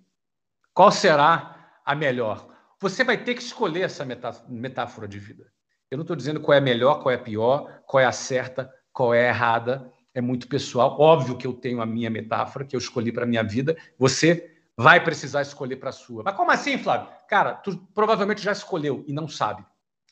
Qual 0.73 0.91
será 0.91 1.58
a 1.89 1.95
melhor. 1.95 2.47
Você 2.79 3.03
vai 3.03 3.17
ter 3.17 3.33
que 3.33 3.41
escolher 3.41 3.81
essa 3.81 4.05
metáfora 4.47 5.07
de 5.07 5.17
vida. 5.17 5.51
Eu 5.89 5.97
não 5.97 6.03
estou 6.03 6.15
dizendo 6.15 6.39
qual 6.39 6.53
é 6.53 6.59
a 6.59 6.61
melhor, 6.61 7.01
qual 7.01 7.11
é 7.11 7.15
a 7.15 7.19
pior, 7.19 7.81
qual 7.87 7.99
é 7.99 8.05
a 8.05 8.11
certa, 8.11 8.71
qual 8.93 9.11
é 9.11 9.25
a 9.25 9.29
errada. 9.29 9.91
É 10.13 10.21
muito 10.21 10.47
pessoal. 10.47 11.01
Óbvio 11.01 11.35
que 11.35 11.47
eu 11.47 11.53
tenho 11.53 11.81
a 11.81 11.87
minha 11.87 12.07
metáfora 12.11 12.63
que 12.63 12.75
eu 12.75 12.77
escolhi 12.77 13.11
para 13.11 13.23
a 13.23 13.27
minha 13.27 13.43
vida. 13.43 13.75
Você 13.97 14.55
vai 14.77 15.03
precisar 15.03 15.41
escolher 15.41 15.77
para 15.77 15.89
a 15.89 15.91
sua. 15.91 16.21
Mas 16.21 16.35
como 16.35 16.51
assim, 16.51 16.77
Flávio? 16.77 17.09
Cara, 17.27 17.53
tu 17.53 17.75
provavelmente 17.95 18.43
já 18.43 18.51
escolheu 18.51 19.03
e 19.07 19.11
não 19.11 19.27
sabe. 19.27 19.65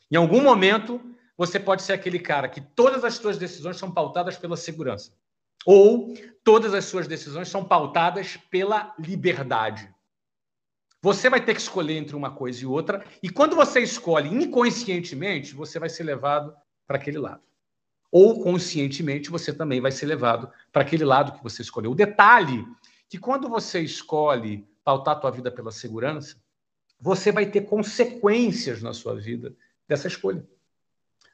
Em 0.09 0.15
algum 0.15 0.41
momento, 0.41 0.99
você 1.37 1.59
pode 1.59 1.83
ser 1.83 1.93
aquele 1.93 2.17
cara 2.17 2.49
que 2.49 2.59
todas 2.59 3.03
as 3.03 3.13
suas 3.13 3.37
decisões 3.37 3.77
são 3.77 3.91
pautadas 3.91 4.35
pela 4.35 4.57
segurança. 4.57 5.11
Ou 5.63 6.11
todas 6.43 6.73
as 6.73 6.85
suas 6.85 7.07
decisões 7.07 7.49
são 7.49 7.63
pautadas 7.63 8.35
pela 8.49 8.95
liberdade. 8.97 9.95
Você 11.07 11.29
vai 11.29 11.39
ter 11.39 11.53
que 11.53 11.61
escolher 11.61 11.95
entre 11.95 12.17
uma 12.17 12.31
coisa 12.31 12.61
e 12.61 12.65
outra, 12.65 13.01
e 13.23 13.29
quando 13.29 13.55
você 13.55 13.79
escolhe 13.79 14.27
inconscientemente, 14.27 15.55
você 15.55 15.79
vai 15.79 15.87
ser 15.87 16.03
levado 16.03 16.53
para 16.85 16.97
aquele 16.97 17.17
lado. 17.17 17.41
Ou 18.11 18.43
conscientemente, 18.43 19.29
você 19.29 19.53
também 19.53 19.79
vai 19.79 19.89
ser 19.89 20.05
levado 20.05 20.51
para 20.69 20.81
aquele 20.81 21.05
lado 21.05 21.31
que 21.31 21.41
você 21.41 21.61
escolheu. 21.61 21.91
O 21.91 21.95
detalhe 21.95 22.67
que 23.07 23.17
quando 23.17 23.47
você 23.47 23.79
escolhe 23.79 24.67
pautar 24.83 25.15
a 25.15 25.19
tua 25.21 25.31
vida 25.31 25.49
pela 25.49 25.71
segurança, 25.71 26.35
você 26.99 27.31
vai 27.31 27.45
ter 27.45 27.61
consequências 27.61 28.81
na 28.81 28.91
sua 28.91 29.15
vida 29.15 29.55
dessa 29.87 30.09
escolha. 30.09 30.45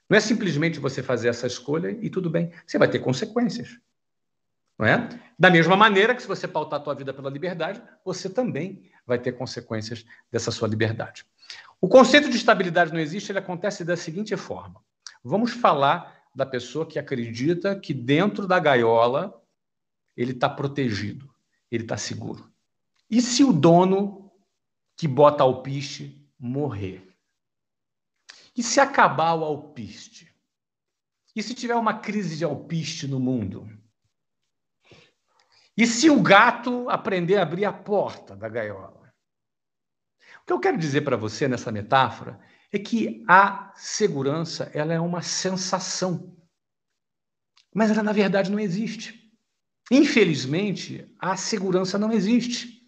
Não 0.08 0.16
é 0.16 0.20
simplesmente 0.20 0.78
você 0.78 1.02
fazer 1.02 1.26
essa 1.26 1.48
escolha 1.48 1.90
e 2.00 2.08
tudo 2.08 2.30
bem. 2.30 2.52
Você 2.64 2.78
vai 2.78 2.88
ter 2.88 3.00
consequências. 3.00 3.76
Não 4.78 4.86
é? 4.86 5.08
Da 5.38 5.50
mesma 5.50 5.76
maneira 5.76 6.14
que 6.14 6.22
se 6.22 6.28
você 6.28 6.48
pautar 6.48 6.80
a 6.80 6.82
tua 6.82 6.94
vida 6.94 7.12
pela 7.12 7.30
liberdade, 7.30 7.82
você 8.04 8.28
também 8.28 8.90
vai 9.06 9.18
ter 9.18 9.32
consequências 9.32 10.04
dessa 10.30 10.50
sua 10.50 10.68
liberdade. 10.68 11.24
O 11.80 11.88
conceito 11.88 12.30
de 12.30 12.36
estabilidade 12.36 12.92
não 12.92 13.00
existe, 13.00 13.30
ele 13.30 13.38
acontece 13.38 13.84
da 13.84 13.96
seguinte 13.96 14.36
forma. 14.36 14.82
Vamos 15.22 15.52
falar 15.52 16.24
da 16.34 16.44
pessoa 16.44 16.86
que 16.86 16.98
acredita 16.98 17.78
que 17.78 17.94
dentro 17.94 18.46
da 18.46 18.58
gaiola 18.58 19.40
ele 20.16 20.32
está 20.32 20.48
protegido, 20.48 21.32
ele 21.70 21.84
está 21.84 21.96
seguro. 21.96 22.50
E 23.10 23.20
se 23.20 23.44
o 23.44 23.52
dono 23.52 24.32
que 24.96 25.06
bota 25.06 25.42
alpiste 25.42 26.26
morrer? 26.38 27.14
E 28.56 28.62
se 28.62 28.80
acabar 28.80 29.34
o 29.34 29.44
alpiste? 29.44 30.32
E 31.34 31.42
se 31.42 31.54
tiver 31.54 31.74
uma 31.74 31.98
crise 31.98 32.36
de 32.36 32.44
alpiste 32.44 33.08
no 33.08 33.18
mundo? 33.18 33.68
E 35.76 35.86
se 35.86 36.08
o 36.08 36.22
gato 36.22 36.88
aprender 36.88 37.36
a 37.36 37.42
abrir 37.42 37.64
a 37.64 37.72
porta 37.72 38.36
da 38.36 38.48
gaiola? 38.48 39.12
O 40.42 40.46
que 40.46 40.52
eu 40.52 40.60
quero 40.60 40.78
dizer 40.78 41.00
para 41.00 41.16
você 41.16 41.48
nessa 41.48 41.72
metáfora 41.72 42.38
é 42.70 42.78
que 42.78 43.24
a 43.28 43.72
segurança 43.74 44.70
ela 44.74 44.92
é 44.92 45.00
uma 45.00 45.22
sensação, 45.22 46.36
mas 47.74 47.90
ela 47.90 48.02
na 48.02 48.12
verdade 48.12 48.52
não 48.52 48.60
existe. 48.60 49.32
Infelizmente, 49.90 51.12
a 51.18 51.36
segurança 51.36 51.98
não 51.98 52.12
existe. 52.12 52.82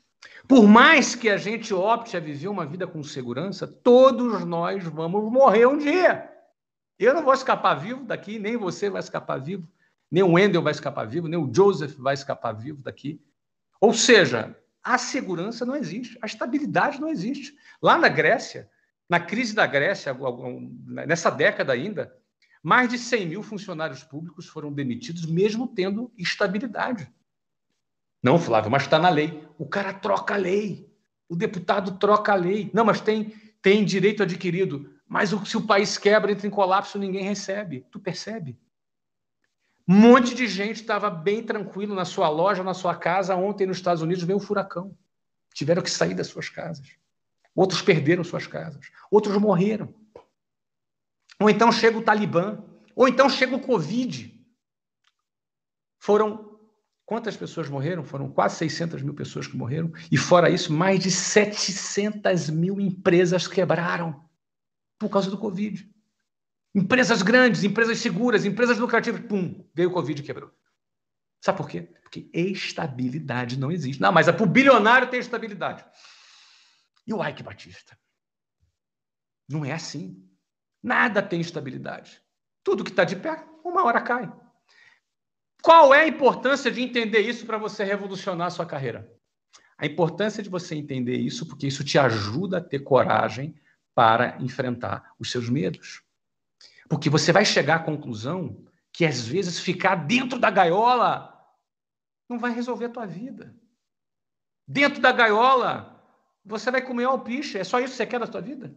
Por 0.48 0.66
mais 0.66 1.14
que 1.14 1.28
a 1.28 1.36
gente 1.36 1.74
opte 1.74 2.16
a 2.16 2.20
viver 2.20 2.48
uma 2.48 2.64
vida 2.64 2.86
com 2.86 3.02
segurança, 3.02 3.66
todos 3.66 4.44
nós 4.44 4.84
vamos 4.84 5.30
morrer 5.30 5.66
um 5.66 5.76
dia. 5.76 6.30
Eu 6.98 7.12
não 7.12 7.22
vou 7.22 7.34
escapar 7.34 7.74
vivo 7.74 8.04
daqui, 8.04 8.38
nem 8.38 8.56
você 8.56 8.88
vai 8.88 9.00
escapar 9.00 9.38
vivo. 9.38 9.68
Nem 10.16 10.22
o 10.22 10.32
Wendel 10.32 10.62
vai 10.62 10.72
escapar 10.72 11.06
vivo, 11.06 11.28
nem 11.28 11.38
o 11.38 11.52
Joseph 11.54 11.94
vai 11.98 12.14
escapar 12.14 12.54
vivo 12.54 12.80
daqui. 12.80 13.20
Ou 13.78 13.92
seja, 13.92 14.56
a 14.82 14.96
segurança 14.96 15.66
não 15.66 15.76
existe, 15.76 16.16
a 16.22 16.26
estabilidade 16.26 16.98
não 16.98 17.10
existe. 17.10 17.54
Lá 17.82 17.98
na 17.98 18.08
Grécia, 18.08 18.70
na 19.10 19.20
crise 19.20 19.54
da 19.54 19.66
Grécia, 19.66 20.16
nessa 21.06 21.28
década 21.28 21.74
ainda, 21.74 22.16
mais 22.62 22.88
de 22.88 22.96
100 22.96 23.26
mil 23.26 23.42
funcionários 23.42 24.04
públicos 24.04 24.46
foram 24.46 24.72
demitidos, 24.72 25.26
mesmo 25.26 25.68
tendo 25.68 26.10
estabilidade. 26.16 27.12
Não, 28.22 28.38
Flávio, 28.38 28.70
mas 28.70 28.84
está 28.84 28.98
na 28.98 29.10
lei. 29.10 29.46
O 29.58 29.66
cara 29.66 29.92
troca 29.92 30.32
a 30.32 30.38
lei. 30.38 30.90
O 31.28 31.36
deputado 31.36 31.98
troca 31.98 32.32
a 32.32 32.36
lei. 32.36 32.70
Não, 32.72 32.86
mas 32.86 33.02
tem, 33.02 33.34
tem 33.60 33.84
direito 33.84 34.22
adquirido. 34.22 34.90
Mas 35.06 35.28
se 35.44 35.58
o 35.58 35.66
país 35.66 35.98
quebra, 35.98 36.32
entra 36.32 36.46
em 36.46 36.50
colapso, 36.50 36.98
ninguém 36.98 37.22
recebe. 37.22 37.84
Tu 37.90 38.00
percebe? 38.00 38.58
Um 39.88 39.94
monte 39.94 40.34
de 40.34 40.48
gente 40.48 40.80
estava 40.80 41.08
bem 41.08 41.42
tranquilo 41.42 41.94
na 41.94 42.04
sua 42.04 42.28
loja, 42.28 42.64
na 42.64 42.74
sua 42.74 42.96
casa. 42.96 43.36
Ontem, 43.36 43.66
nos 43.66 43.76
Estados 43.76 44.02
Unidos, 44.02 44.24
veio 44.24 44.38
um 44.38 44.42
furacão. 44.42 44.96
Tiveram 45.54 45.82
que 45.82 45.90
sair 45.90 46.14
das 46.14 46.26
suas 46.26 46.48
casas. 46.48 46.88
Outros 47.54 47.80
perderam 47.80 48.24
suas 48.24 48.46
casas. 48.46 48.90
Outros 49.10 49.36
morreram. 49.38 49.94
Ou 51.38 51.48
então 51.48 51.70
chega 51.70 51.96
o 51.96 52.02
Talibã. 52.02 52.62
Ou 52.96 53.06
então 53.06 53.30
chega 53.30 53.54
o 53.54 53.60
Covid. 53.60 54.34
Foram. 55.98 56.56
Quantas 57.04 57.36
pessoas 57.36 57.68
morreram? 57.68 58.02
Foram 58.02 58.28
quase 58.28 58.56
600 58.56 59.00
mil 59.00 59.14
pessoas 59.14 59.46
que 59.46 59.56
morreram. 59.56 59.92
E 60.10 60.18
fora 60.18 60.50
isso, 60.50 60.72
mais 60.72 60.98
de 60.98 61.12
700 61.12 62.50
mil 62.50 62.80
empresas 62.80 63.46
quebraram 63.46 64.28
por 64.98 65.08
causa 65.08 65.30
do 65.30 65.38
Covid. 65.38 65.88
Empresas 66.76 67.22
grandes, 67.22 67.64
empresas 67.64 67.98
seguras, 68.00 68.44
empresas 68.44 68.76
lucrativas, 68.76 69.22
pum, 69.22 69.66
veio 69.74 69.88
o 69.88 69.92
Covid 69.94 70.20
e 70.20 70.22
quebrou. 70.22 70.52
Sabe 71.40 71.56
por 71.56 71.70
quê? 71.70 71.88
Porque 72.02 72.28
estabilidade 72.34 73.58
não 73.58 73.72
existe. 73.72 73.98
Não, 73.98 74.12
mas 74.12 74.28
é 74.28 74.32
para 74.32 74.44
o 74.44 74.48
bilionário 74.48 75.08
ter 75.08 75.16
estabilidade. 75.16 75.82
E 77.06 77.14
o 77.14 77.26
Ike 77.26 77.42
Batista? 77.42 77.98
Não 79.48 79.64
é 79.64 79.72
assim. 79.72 80.22
Nada 80.82 81.22
tem 81.22 81.40
estabilidade. 81.40 82.20
Tudo 82.62 82.84
que 82.84 82.90
está 82.90 83.04
de 83.04 83.16
pé, 83.16 83.42
uma 83.64 83.82
hora 83.82 84.02
cai. 84.02 84.30
Qual 85.62 85.94
é 85.94 86.02
a 86.02 86.08
importância 86.08 86.70
de 86.70 86.82
entender 86.82 87.20
isso 87.20 87.46
para 87.46 87.56
você 87.56 87.84
revolucionar 87.84 88.48
a 88.48 88.50
sua 88.50 88.66
carreira? 88.66 89.10
A 89.78 89.86
importância 89.86 90.42
de 90.42 90.50
você 90.50 90.74
entender 90.74 91.16
isso, 91.16 91.46
porque 91.46 91.66
isso 91.66 91.82
te 91.82 91.98
ajuda 91.98 92.58
a 92.58 92.62
ter 92.62 92.80
coragem 92.80 93.54
para 93.94 94.36
enfrentar 94.42 95.14
os 95.18 95.30
seus 95.30 95.48
medos. 95.48 96.05
Porque 96.88 97.10
você 97.10 97.32
vai 97.32 97.44
chegar 97.44 97.76
à 97.76 97.82
conclusão 97.84 98.64
que 98.92 99.04
às 99.04 99.26
vezes 99.26 99.58
ficar 99.58 99.94
dentro 99.94 100.38
da 100.38 100.50
gaiola 100.50 101.32
não 102.28 102.38
vai 102.38 102.52
resolver 102.52 102.86
a 102.86 102.90
tua 102.90 103.06
vida. 103.06 103.54
Dentro 104.66 105.00
da 105.00 105.12
gaiola, 105.12 106.02
você 106.44 106.70
vai 106.70 106.82
comer 106.82 107.04
alpiche, 107.04 107.58
é 107.58 107.64
só 107.64 107.78
isso 107.78 107.92
que 107.92 107.96
você 107.96 108.06
quer 108.06 108.20
da 108.20 108.26
tua 108.26 108.40
vida? 108.40 108.74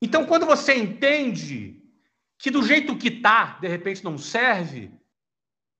Então, 0.00 0.26
quando 0.26 0.46
você 0.46 0.74
entende 0.74 1.82
que 2.38 2.50
do 2.50 2.62
jeito 2.62 2.96
que 2.96 3.10
tá, 3.10 3.58
de 3.60 3.68
repente 3.68 4.02
não 4.02 4.18
serve, 4.18 4.92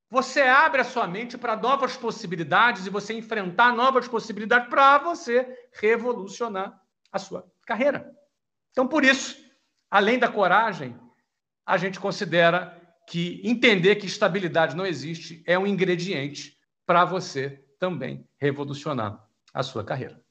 você 0.08 0.42
abre 0.42 0.80
a 0.82 0.84
sua 0.84 1.08
mente 1.08 1.38
para 1.38 1.56
novas 1.56 1.96
possibilidades 1.96 2.86
e 2.86 2.90
você 2.90 3.14
enfrentar 3.14 3.74
novas 3.74 4.06
possibilidades 4.06 4.68
para 4.68 4.98
você 4.98 5.68
revolucionar 5.72 6.80
a 7.10 7.18
sua 7.18 7.50
carreira. 7.66 8.14
Então, 8.70 8.86
por 8.86 9.04
isso, 9.04 9.42
além 9.90 10.18
da 10.18 10.30
coragem, 10.30 10.98
a 11.64 11.76
gente 11.76 11.98
considera 12.00 12.80
que 13.06 13.40
entender 13.44 13.96
que 13.96 14.06
estabilidade 14.06 14.76
não 14.76 14.86
existe 14.86 15.42
é 15.46 15.58
um 15.58 15.66
ingrediente 15.66 16.56
para 16.86 17.04
você 17.04 17.64
também 17.78 18.26
revolucionar 18.38 19.26
a 19.52 19.62
sua 19.62 19.84
carreira. 19.84 20.22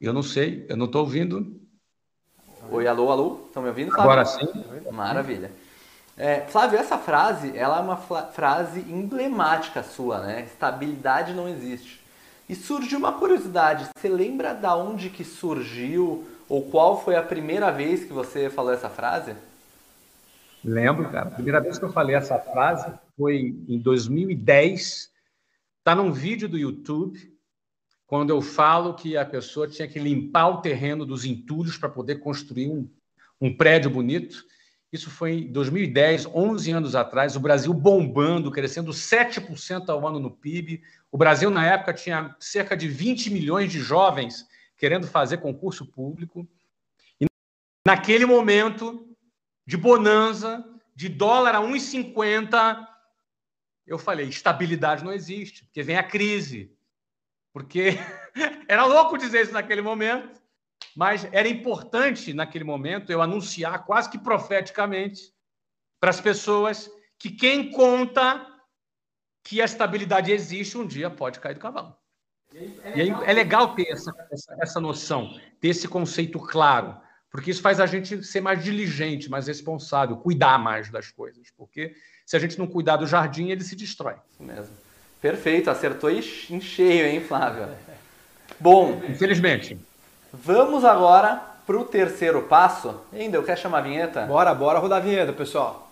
Eu 0.00 0.12
não 0.12 0.22
sei, 0.22 0.66
eu 0.68 0.76
não 0.76 0.86
estou 0.86 1.02
ouvindo. 1.02 1.60
Oi, 2.70 2.86
alô, 2.88 3.10
alô, 3.10 3.44
estão 3.46 3.62
me 3.62 3.68
ouvindo, 3.68 3.92
Flávio? 3.92 4.10
Agora 4.10 4.24
sim. 4.24 4.90
Maravilha. 4.90 5.52
É, 6.16 6.40
Flávio, 6.42 6.78
essa 6.78 6.98
frase, 6.98 7.56
ela 7.56 7.78
é 7.78 7.80
uma 7.80 7.96
frase 7.96 8.80
emblemática 8.80 9.82
sua, 9.82 10.20
né? 10.20 10.42
Estabilidade 10.42 11.32
não 11.32 11.48
existe. 11.48 12.01
E 12.52 12.54
surgiu 12.54 12.98
uma 12.98 13.14
curiosidade, 13.14 13.88
você 13.96 14.10
lembra 14.10 14.52
da 14.52 14.76
onde 14.76 15.08
que 15.08 15.24
surgiu 15.24 16.28
ou 16.50 16.60
qual 16.70 17.02
foi 17.02 17.16
a 17.16 17.22
primeira 17.22 17.70
vez 17.70 18.04
que 18.04 18.12
você 18.12 18.50
falou 18.50 18.74
essa 18.74 18.90
frase? 18.90 19.34
Lembro, 20.62 21.10
cara. 21.10 21.28
A 21.28 21.30
primeira 21.30 21.62
vez 21.62 21.78
que 21.78 21.84
eu 21.86 21.90
falei 21.90 22.14
essa 22.14 22.38
frase 22.38 22.92
foi 23.16 23.56
em 23.66 23.78
2010. 23.78 25.10
Está 25.78 25.94
num 25.94 26.12
vídeo 26.12 26.46
do 26.46 26.58
YouTube, 26.58 27.18
quando 28.06 28.28
eu 28.28 28.42
falo 28.42 28.92
que 28.92 29.16
a 29.16 29.24
pessoa 29.24 29.66
tinha 29.66 29.88
que 29.88 29.98
limpar 29.98 30.48
o 30.48 30.60
terreno 30.60 31.06
dos 31.06 31.24
entulhos 31.24 31.78
para 31.78 31.88
poder 31.88 32.16
construir 32.16 32.68
um, 32.68 32.86
um 33.40 33.56
prédio 33.56 33.88
bonito. 33.88 34.44
Isso 34.92 35.08
foi 35.08 35.44
em 35.44 35.50
2010, 35.50 36.26
11 36.26 36.70
anos 36.70 36.94
atrás, 36.94 37.34
o 37.34 37.40
Brasil 37.40 37.72
bombando, 37.72 38.50
crescendo 38.50 38.90
7% 38.90 39.88
ao 39.88 40.06
ano 40.06 40.20
no 40.20 40.30
PIB. 40.30 40.82
O 41.12 41.18
Brasil, 41.18 41.50
na 41.50 41.66
época, 41.66 41.92
tinha 41.92 42.34
cerca 42.40 42.74
de 42.74 42.88
20 42.88 43.28
milhões 43.28 43.70
de 43.70 43.78
jovens 43.80 44.48
querendo 44.78 45.06
fazer 45.06 45.36
concurso 45.36 45.84
público. 45.84 46.48
E 47.20 47.26
naquele 47.86 48.24
momento 48.24 49.14
de 49.66 49.76
bonança, 49.76 50.64
de 50.96 51.10
dólar 51.10 51.54
a 51.54 51.60
1,50, 51.60 52.88
eu 53.86 53.98
falei: 53.98 54.26
estabilidade 54.26 55.04
não 55.04 55.12
existe, 55.12 55.66
porque 55.66 55.82
vem 55.82 55.98
a 55.98 56.02
crise. 56.02 56.74
Porque 57.52 57.90
era 58.66 58.86
louco 58.86 59.18
dizer 59.18 59.42
isso 59.42 59.52
naquele 59.52 59.82
momento, 59.82 60.40
mas 60.96 61.28
era 61.30 61.46
importante 61.46 62.32
naquele 62.32 62.64
momento 62.64 63.12
eu 63.12 63.20
anunciar 63.20 63.84
quase 63.84 64.08
que 64.08 64.18
profeticamente 64.18 65.30
para 66.00 66.08
as 66.08 66.22
pessoas 66.22 66.90
que 67.18 67.30
quem 67.30 67.70
conta 67.70 68.51
que 69.42 69.60
a 69.60 69.64
estabilidade 69.64 70.30
existe 70.30 70.78
um 70.78 70.86
dia 70.86 71.10
pode 71.10 71.40
cair 71.40 71.54
do 71.54 71.60
cavalo. 71.60 71.94
E 72.54 73.00
aí 73.00 73.10
é 73.24 73.32
legal 73.32 73.74
ter 73.74 73.88
essa, 73.90 74.12
essa, 74.30 74.56
essa 74.60 74.80
noção, 74.80 75.38
ter 75.60 75.68
esse 75.68 75.88
conceito 75.88 76.38
claro, 76.38 76.96
porque 77.30 77.50
isso 77.50 77.62
faz 77.62 77.80
a 77.80 77.86
gente 77.86 78.22
ser 78.22 78.42
mais 78.42 78.62
diligente, 78.62 79.30
mais 79.30 79.46
responsável, 79.46 80.16
cuidar 80.18 80.58
mais 80.58 80.90
das 80.90 81.10
coisas, 81.10 81.50
porque 81.56 81.94
se 82.26 82.36
a 82.36 82.38
gente 82.38 82.58
não 82.58 82.66
cuidar 82.66 82.96
do 82.96 83.06
jardim, 83.06 83.50
ele 83.50 83.64
se 83.64 83.74
destrói. 83.74 84.16
Isso 84.30 84.42
mesmo. 84.42 84.74
Perfeito, 85.20 85.70
acertou 85.70 86.10
em 86.10 86.20
cheio, 86.60 87.06
hein, 87.06 87.20
Flávio? 87.20 87.68
Bom. 88.58 89.00
Infelizmente. 89.08 89.78
Vamos 90.32 90.84
agora 90.84 91.36
para 91.66 91.76
o 91.76 91.84
terceiro 91.84 92.42
passo. 92.42 93.00
Ainda, 93.12 93.36
eu 93.36 93.44
quero 93.44 93.60
chamar 93.60 93.78
a 93.78 93.82
vinheta? 93.82 94.26
Bora, 94.26 94.52
bora 94.54 94.78
rodar 94.78 94.98
a 94.98 95.00
vinheta, 95.00 95.32
pessoal. 95.32 95.91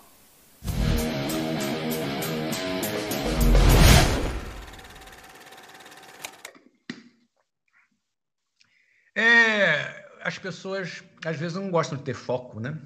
Pessoas 10.40 11.04
às 11.25 11.37
vezes 11.37 11.56
não 11.56 11.70
gostam 11.70 11.97
de 11.97 12.04
ter 12.04 12.14
foco, 12.14 12.59
né? 12.59 12.80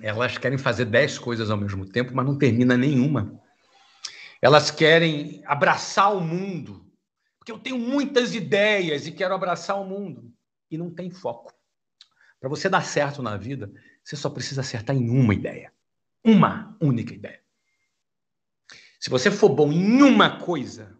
Elas 0.00 0.38
querem 0.38 0.56
fazer 0.56 0.84
dez 0.84 1.18
coisas 1.18 1.50
ao 1.50 1.56
mesmo 1.56 1.84
tempo, 1.84 2.14
mas 2.14 2.24
não 2.24 2.38
termina 2.38 2.76
nenhuma. 2.76 3.40
Elas 4.40 4.70
querem 4.70 5.42
abraçar 5.44 6.16
o 6.16 6.20
mundo, 6.20 6.86
porque 7.38 7.50
eu 7.50 7.58
tenho 7.58 7.78
muitas 7.78 8.34
ideias 8.34 9.06
e 9.06 9.12
quero 9.12 9.34
abraçar 9.34 9.80
o 9.80 9.84
mundo, 9.84 10.32
e 10.70 10.78
não 10.78 10.90
tem 10.90 11.10
foco. 11.10 11.52
Para 12.40 12.48
você 12.48 12.68
dar 12.68 12.84
certo 12.84 13.20
na 13.20 13.36
vida, 13.36 13.72
você 14.04 14.14
só 14.14 14.30
precisa 14.30 14.60
acertar 14.60 14.94
em 14.94 15.10
uma 15.10 15.34
ideia. 15.34 15.72
Uma 16.24 16.76
única 16.80 17.12
ideia. 17.12 17.42
Se 19.00 19.10
você 19.10 19.30
for 19.30 19.48
bom 19.48 19.72
em 19.72 20.02
uma 20.02 20.38
coisa, 20.38 20.96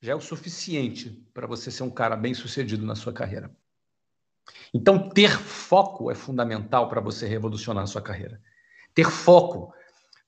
já 0.00 0.12
é 0.12 0.14
o 0.14 0.20
suficiente 0.20 1.10
para 1.32 1.46
você 1.46 1.70
ser 1.70 1.82
um 1.82 1.90
cara 1.90 2.16
bem 2.16 2.34
sucedido 2.34 2.84
na 2.86 2.94
sua 2.94 3.12
carreira. 3.12 3.54
Então, 4.72 5.08
ter 5.08 5.38
foco 5.38 6.10
é 6.10 6.14
fundamental 6.14 6.88
para 6.88 7.00
você 7.00 7.26
revolucionar 7.26 7.84
a 7.84 7.86
sua 7.86 8.02
carreira. 8.02 8.40
Ter 8.94 9.10
foco 9.10 9.72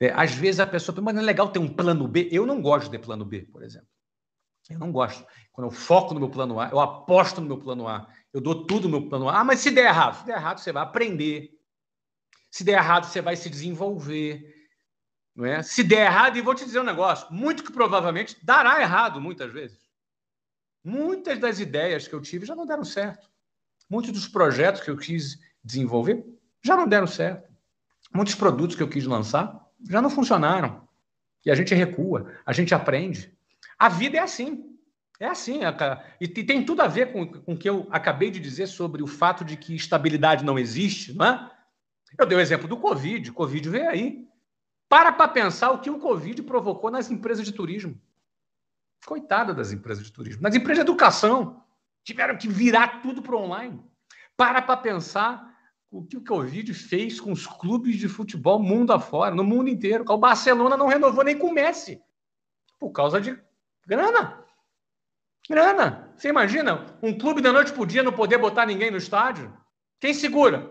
é, 0.01 0.11
às 0.11 0.33
vezes 0.33 0.61
a 0.61 0.67
pessoa, 0.67 1.01
mas 1.01 1.15
não 1.15 1.23
é 1.23 1.25
legal 1.25 1.49
ter 1.49 1.59
um 1.59 1.69
plano 1.69 2.07
B. 2.07 2.29
Eu 2.31 2.47
não 2.47 2.61
gosto 2.61 2.91
de 2.91 2.99
plano 2.99 3.25
B, 3.25 3.43
por 3.43 3.63
exemplo. 3.63 3.89
Eu 4.69 4.79
não 4.79 4.93
gosto. 4.93 5.25
Quando 5.53 5.69
eu 5.69 5.71
foco 5.71 6.13
no 6.13 6.21
meu 6.21 6.29
plano 6.29 6.61
A, 6.61 6.69
eu 6.69 6.81
aposto 6.81 7.41
no 7.41 7.47
meu 7.47 7.59
plano 7.59 7.89
A, 7.89 8.09
eu 8.33 8.41
dou 8.41 8.67
tudo 8.67 8.89
no 8.89 9.01
meu 9.01 9.09
plano 9.09 9.29
A. 9.29 9.41
Ah, 9.41 9.45
mas 9.45 9.61
se 9.61 9.71
der 9.71 9.87
errado, 9.87 10.19
se 10.19 10.27
der 10.27 10.37
errado, 10.37 10.59
você 10.59 10.73
vai 10.73 10.83
aprender. 10.83 11.51
Se 12.51 12.65
der 12.65 12.79
errado, 12.79 13.07
você 13.07 13.23
vai 13.23 13.37
se 13.37 13.49
desenvolver. 13.49 14.55
Não 15.35 15.45
é? 15.45 15.63
Se 15.63 15.85
der 15.85 16.07
errado, 16.07 16.37
e 16.37 16.43
vou 16.43 16.55
te 16.55 16.65
dizer 16.65 16.81
um 16.81 16.85
negócio, 16.85 17.33
muito 17.33 17.63
que 17.63 17.73
provavelmente 17.73 18.37
dará 18.43 18.81
errado 18.81 19.21
muitas 19.21 19.53
vezes. 19.53 19.87
Muitas 20.83 21.39
das 21.39 21.59
ideias 21.59 22.07
que 22.09 22.15
eu 22.15 22.21
tive 22.21 22.47
já 22.47 22.55
não 22.55 22.67
deram 22.67 22.85
certo. 22.85 23.31
Muitos 23.89 24.13
dos 24.13 24.29
projetos 24.29 24.81
que 24.81 24.91
eu 24.91 24.97
quis 24.97 25.39
desenvolver 25.63 26.25
já 26.63 26.77
não 26.77 26.89
deram 26.89 27.07
certo. 27.07 27.49
Muitos 28.13 28.35
produtos 28.35 28.77
que 28.77 28.83
eu 28.83 28.89
quis 28.89 29.05
lançar 29.05 29.65
já 29.89 30.01
não 30.01 30.11
funcionaram. 30.11 30.87
E 31.45 31.51
a 31.51 31.55
gente 31.55 31.75
recua, 31.75 32.33
a 32.45 32.53
gente 32.53 32.75
aprende. 32.75 33.33
A 33.79 33.89
vida 33.89 34.17
é 34.17 34.21
assim. 34.21 34.77
É 35.19 35.27
assim. 35.27 35.61
E 36.21 36.29
tem 36.29 36.65
tudo 36.65 36.83
a 36.83 36.89
ver 36.89 37.13
com, 37.13 37.27
com 37.27 37.55
o 37.55 37.57
que 37.57 37.69
eu 37.69 37.87
acabei 37.91 38.31
de 38.31 38.41
dizer 38.41 38.67
sobre 38.67 39.03
o 39.03 39.07
fato 39.07 39.45
de 39.45 39.57
que 39.57 39.75
estabilidade 39.75 40.45
não 40.45 40.59
existe, 40.59 41.15
não 41.15 41.27
é? 41.27 41.53
Eu 42.19 42.27
dei 42.27 42.37
o 42.37 42.41
exemplo 42.41 42.69
do 42.69 42.77
Covid. 42.77 43.31
O 43.31 43.35
Covid 43.35 43.69
veio 43.69 43.89
aí. 43.89 44.27
Para 44.89 45.13
para 45.13 45.29
pensar 45.29 45.71
o 45.71 45.81
que 45.81 45.91
o 45.91 45.99
Covid 45.99 46.43
provocou 46.43 46.91
nas 46.91 47.11
empresas 47.11 47.45
de 47.45 47.53
turismo. 47.53 48.01
Coitada 49.05 49.55
das 49.55 49.73
empresas 49.73 50.05
de 50.05 50.13
turismo. 50.13 50.43
Nas 50.43 50.55
empresas 50.55 50.85
de 50.85 50.91
educação. 50.91 51.63
Tiveram 52.07 52.39
que 52.39 52.47
virar 52.47 53.03
tudo 53.03 53.21
para 53.21 53.37
online. 53.37 53.85
Para 54.37 54.63
para 54.63 54.77
pensar 54.77 55.45
o 55.91 56.07
que 56.07 56.17
o 56.17 56.25
Covid 56.25 56.73
fez 56.73 57.21
com 57.21 57.33
os 57.33 57.49
clubes 57.49 57.97
de 57.97 58.09
futebol 58.09 58.61
mundo 58.61 58.93
afora, 58.93 59.35
no 59.35 59.43
mundo 59.43 59.69
inteiro. 59.69 60.05
O 60.09 60.17
Barcelona 60.17 60.77
não 60.77 60.87
renovou 60.87 61.25
nem 61.25 61.37
com 61.37 61.49
o 61.49 61.53
Messi, 61.53 62.01
por 62.79 62.93
causa 62.93 63.21
de 63.21 63.37
grana. 63.85 64.45
Grana. 65.51 66.13
Você 66.17 66.29
imagina 66.29 66.97
um 67.03 67.17
clube 67.19 67.43
da 67.43 67.53
noite 67.53 67.73
para 67.73 67.87
dia 67.87 68.05
não 68.05 68.13
poder 68.13 68.39
botar 68.39 68.67
ninguém 68.67 68.91
no 68.91 68.99
estádio? 68.99 69.53
Quem 69.99 70.15
segura? 70.15 70.71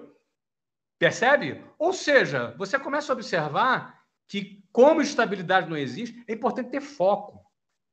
Percebe? 0.98 1.62
Ou 1.78 1.92
seja, 1.92 2.56
você 2.58 2.80
começa 2.80 3.12
a 3.12 3.16
observar 3.16 4.02
que, 4.28 4.64
como 4.72 5.02
estabilidade 5.02 5.70
não 5.70 5.76
existe, 5.76 6.24
é 6.30 6.34
importante 6.34 6.72
ter 6.72 6.82
foco. 6.82 7.45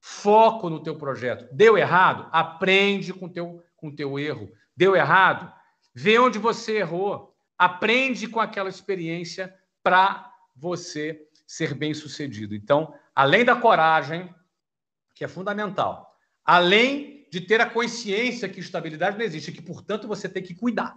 Foco 0.04 0.68
no 0.68 0.82
teu 0.82 0.96
projeto. 0.96 1.46
Deu 1.54 1.78
errado? 1.78 2.28
Aprende 2.32 3.14
com 3.14 3.28
teu, 3.28 3.62
com 3.76 3.94
teu 3.94 4.18
erro. 4.18 4.50
Deu 4.76 4.96
errado? 4.96 5.52
Vê 5.94 6.18
onde 6.18 6.40
você 6.40 6.78
errou, 6.78 7.36
aprende 7.56 8.26
com 8.26 8.40
aquela 8.40 8.68
experiência 8.68 9.54
para 9.80 10.28
você 10.56 11.24
ser 11.46 11.74
bem 11.74 11.94
sucedido. 11.94 12.52
Então, 12.52 12.92
além 13.14 13.44
da 13.44 13.54
coragem, 13.54 14.34
que 15.14 15.24
é 15.24 15.28
fundamental, 15.28 16.18
além 16.44 17.28
de 17.30 17.40
ter 17.40 17.60
a 17.60 17.70
consciência 17.70 18.48
que 18.48 18.58
estabilidade 18.58 19.16
não 19.16 19.24
existe, 19.24 19.52
que, 19.52 19.62
portanto, 19.62 20.08
você 20.08 20.28
tem 20.28 20.42
que 20.42 20.54
cuidar. 20.54 20.96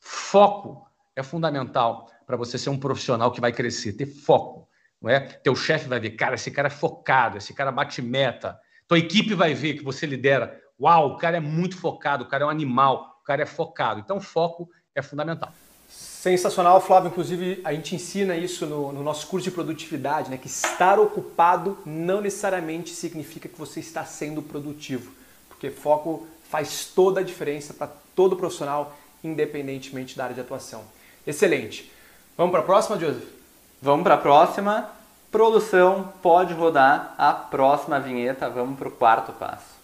Foco 0.00 0.88
é 1.14 1.22
fundamental 1.22 2.10
para 2.26 2.36
você 2.38 2.56
ser 2.56 2.70
um 2.70 2.78
profissional 2.78 3.30
que 3.30 3.40
vai 3.40 3.52
crescer, 3.52 3.92
ter 3.92 4.06
foco. 4.06 4.67
Não 5.00 5.10
é? 5.10 5.20
Teu 5.20 5.54
chefe 5.54 5.88
vai 5.88 6.00
ver, 6.00 6.10
cara, 6.10 6.34
esse 6.34 6.50
cara 6.50 6.68
é 6.68 6.70
focado, 6.70 7.38
esse 7.38 7.54
cara 7.54 7.70
bate 7.70 8.02
meta. 8.02 8.58
Tua 8.86 8.98
equipe 8.98 9.34
vai 9.34 9.54
ver 9.54 9.74
que 9.74 9.84
você 9.84 10.06
lidera. 10.06 10.60
Uau, 10.80 11.14
o 11.14 11.16
cara 11.16 11.36
é 11.36 11.40
muito 11.40 11.76
focado, 11.76 12.24
o 12.24 12.28
cara 12.28 12.44
é 12.44 12.46
um 12.46 12.50
animal, 12.50 13.18
cara 13.28 13.42
é 13.42 13.46
focado. 13.46 14.00
Então, 14.00 14.18
foco 14.18 14.70
é 14.94 15.02
fundamental. 15.02 15.52
Sensacional, 15.86 16.80
Flávio. 16.80 17.08
Inclusive, 17.08 17.60
a 17.62 17.74
gente 17.74 17.94
ensina 17.94 18.34
isso 18.34 18.64
no, 18.64 18.90
no, 18.90 19.02
nosso 19.02 19.26
curso 19.26 19.44
de 19.44 19.50
produtividade, 19.50 20.30
né? 20.30 20.38
Que 20.38 20.46
estar 20.46 20.98
ocupado 20.98 21.76
não 21.84 22.22
necessariamente 22.22 22.94
significa 22.94 23.48
que 23.48 23.58
você 23.58 23.80
está 23.80 24.02
sendo 24.04 24.40
produtivo, 24.40 25.12
porque 25.48 25.70
foco 25.70 26.26
faz 26.50 26.86
toda 26.86 27.20
a 27.20 27.22
diferença 27.22 27.74
para 27.74 27.90
todo 28.16 28.34
profissional, 28.34 28.98
independentemente 29.22 30.16
da 30.16 30.24
área 30.24 30.34
de 30.34 30.40
atuação. 30.40 30.82
Excelente. 31.26 31.92
Vamos 32.36 32.50
para 32.50 32.60
a 32.60 32.64
próxima, 32.64 32.98
Joseph? 32.98 33.37
Vamos 33.80 34.02
para 34.02 34.14
a 34.14 34.18
próxima. 34.18 34.90
Produção, 35.30 36.12
pode 36.20 36.52
rodar 36.52 37.14
a 37.16 37.32
próxima 37.32 38.00
vinheta. 38.00 38.50
Vamos 38.50 38.76
para 38.76 38.88
o 38.88 38.90
quarto 38.90 39.32
passo. 39.32 39.78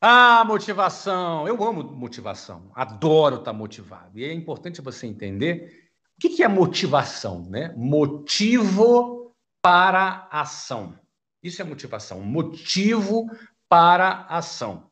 Ah, 0.00 0.44
motivação. 0.46 1.46
Eu 1.46 1.62
amo 1.62 1.82
motivação. 1.84 2.70
Adoro 2.74 3.36
estar 3.36 3.52
motivado. 3.52 4.18
E 4.18 4.24
é 4.24 4.32
importante 4.32 4.80
você 4.80 5.06
entender 5.06 5.90
o 6.16 6.20
que 6.20 6.42
é 6.42 6.48
motivação? 6.48 7.42
Né? 7.50 7.74
Motivo 7.76 9.34
para 9.60 10.26
ação. 10.30 10.98
Isso 11.42 11.60
é 11.60 11.64
motivação. 11.64 12.20
Motivo 12.20 13.26
para 13.68 14.26
ação. 14.28 14.90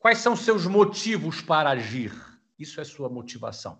Quais 0.00 0.16
são 0.16 0.34
seus 0.34 0.66
motivos 0.66 1.42
para 1.42 1.68
agir? 1.68 2.10
Isso 2.58 2.80
é 2.80 2.84
sua 2.84 3.10
motivação. 3.10 3.78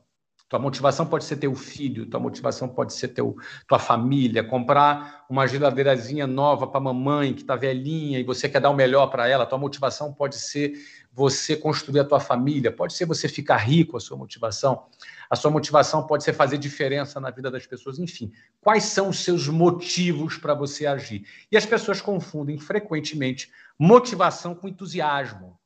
Tua 0.50 0.58
motivação 0.58 1.06
pode 1.06 1.24
ser 1.24 1.36
teu 1.36 1.54
filho, 1.54 2.04
tua 2.04 2.20
motivação 2.20 2.68
pode 2.68 2.92
ser 2.92 3.08
teu, 3.08 3.36
tua 3.66 3.78
família, 3.78 4.44
comprar 4.44 5.24
uma 5.30 5.46
geladeirazinha 5.46 6.26
nova 6.26 6.66
para 6.66 6.78
mamãe 6.78 7.32
que 7.32 7.40
está 7.40 7.56
velhinha 7.56 8.18
e 8.18 8.22
você 8.22 8.50
quer 8.50 8.60
dar 8.60 8.68
o 8.68 8.74
melhor 8.74 9.06
para 9.06 9.28
ela. 9.28 9.46
Tua 9.46 9.56
motivação 9.56 10.12
pode 10.12 10.36
ser 10.36 10.74
você 11.10 11.56
construir 11.56 12.00
a 12.00 12.04
tua 12.04 12.20
família, 12.20 12.70
pode 12.70 12.92
ser 12.92 13.06
você 13.06 13.26
ficar 13.26 13.56
rico, 13.56 13.96
a 13.96 14.00
sua 14.00 14.18
motivação. 14.18 14.88
A 15.30 15.36
sua 15.36 15.50
motivação 15.50 16.06
pode 16.06 16.22
ser 16.22 16.34
fazer 16.34 16.58
diferença 16.58 17.18
na 17.18 17.30
vida 17.30 17.50
das 17.50 17.66
pessoas. 17.66 17.98
Enfim, 17.98 18.30
quais 18.60 18.84
são 18.84 19.08
os 19.08 19.24
seus 19.24 19.48
motivos 19.48 20.36
para 20.36 20.52
você 20.52 20.84
agir? 20.84 21.24
E 21.50 21.56
as 21.56 21.64
pessoas 21.64 22.02
confundem 22.02 22.58
frequentemente 22.58 23.50
motivação 23.78 24.54
com 24.54 24.68
entusiasmo, 24.68 25.59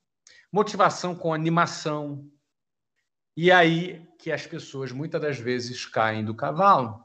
motivação 0.54 1.16
com 1.16 1.34
animação. 1.34 2.30
E 3.36 3.50
aí 3.50 4.06
que 4.20 4.30
as 4.30 4.46
pessoas 4.46 4.92
muitas 4.92 5.20
das 5.20 5.36
vezes 5.36 5.84
caem 5.84 6.24
do 6.24 6.32
cavalo. 6.32 7.04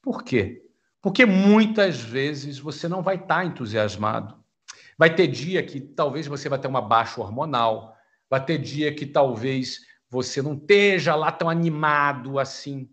Por 0.00 0.22
quê? 0.22 0.64
Porque 1.02 1.26
muitas 1.26 2.00
vezes 2.00 2.60
você 2.60 2.86
não 2.86 3.02
vai 3.02 3.16
estar 3.16 3.44
entusiasmado. 3.44 4.40
Vai 4.96 5.12
ter 5.12 5.26
dia 5.26 5.60
que 5.60 5.80
talvez 5.80 6.28
você 6.28 6.48
vai 6.48 6.56
ter 6.56 6.68
uma 6.68 6.80
baixa 6.80 7.20
hormonal, 7.20 7.96
vai 8.30 8.42
ter 8.44 8.58
dia 8.58 8.94
que 8.94 9.06
talvez 9.06 9.80
você 10.08 10.40
não 10.40 10.54
esteja 10.54 11.16
lá 11.16 11.32
tão 11.32 11.50
animado 11.50 12.38
assim. 12.38 12.88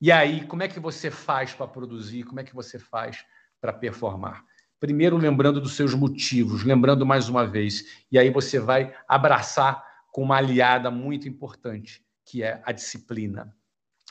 E 0.00 0.12
aí, 0.12 0.46
como 0.46 0.62
é 0.62 0.68
que 0.68 0.78
você 0.78 1.10
faz 1.10 1.52
para 1.52 1.66
produzir? 1.66 2.22
Como 2.22 2.38
é 2.38 2.44
que 2.44 2.54
você 2.54 2.78
faz 2.78 3.26
para 3.60 3.72
performar? 3.72 4.44
Primeiro, 4.78 5.16
lembrando 5.16 5.60
dos 5.60 5.74
seus 5.74 5.94
motivos, 5.94 6.62
lembrando 6.62 7.06
mais 7.06 7.28
uma 7.28 7.46
vez. 7.46 8.04
E 8.12 8.18
aí 8.18 8.30
você 8.30 8.60
vai 8.60 8.94
abraçar 9.08 9.82
com 10.12 10.22
uma 10.22 10.36
aliada 10.36 10.90
muito 10.90 11.28
importante, 11.28 12.04
que 12.24 12.42
é 12.42 12.60
a 12.64 12.72
disciplina. 12.72 13.54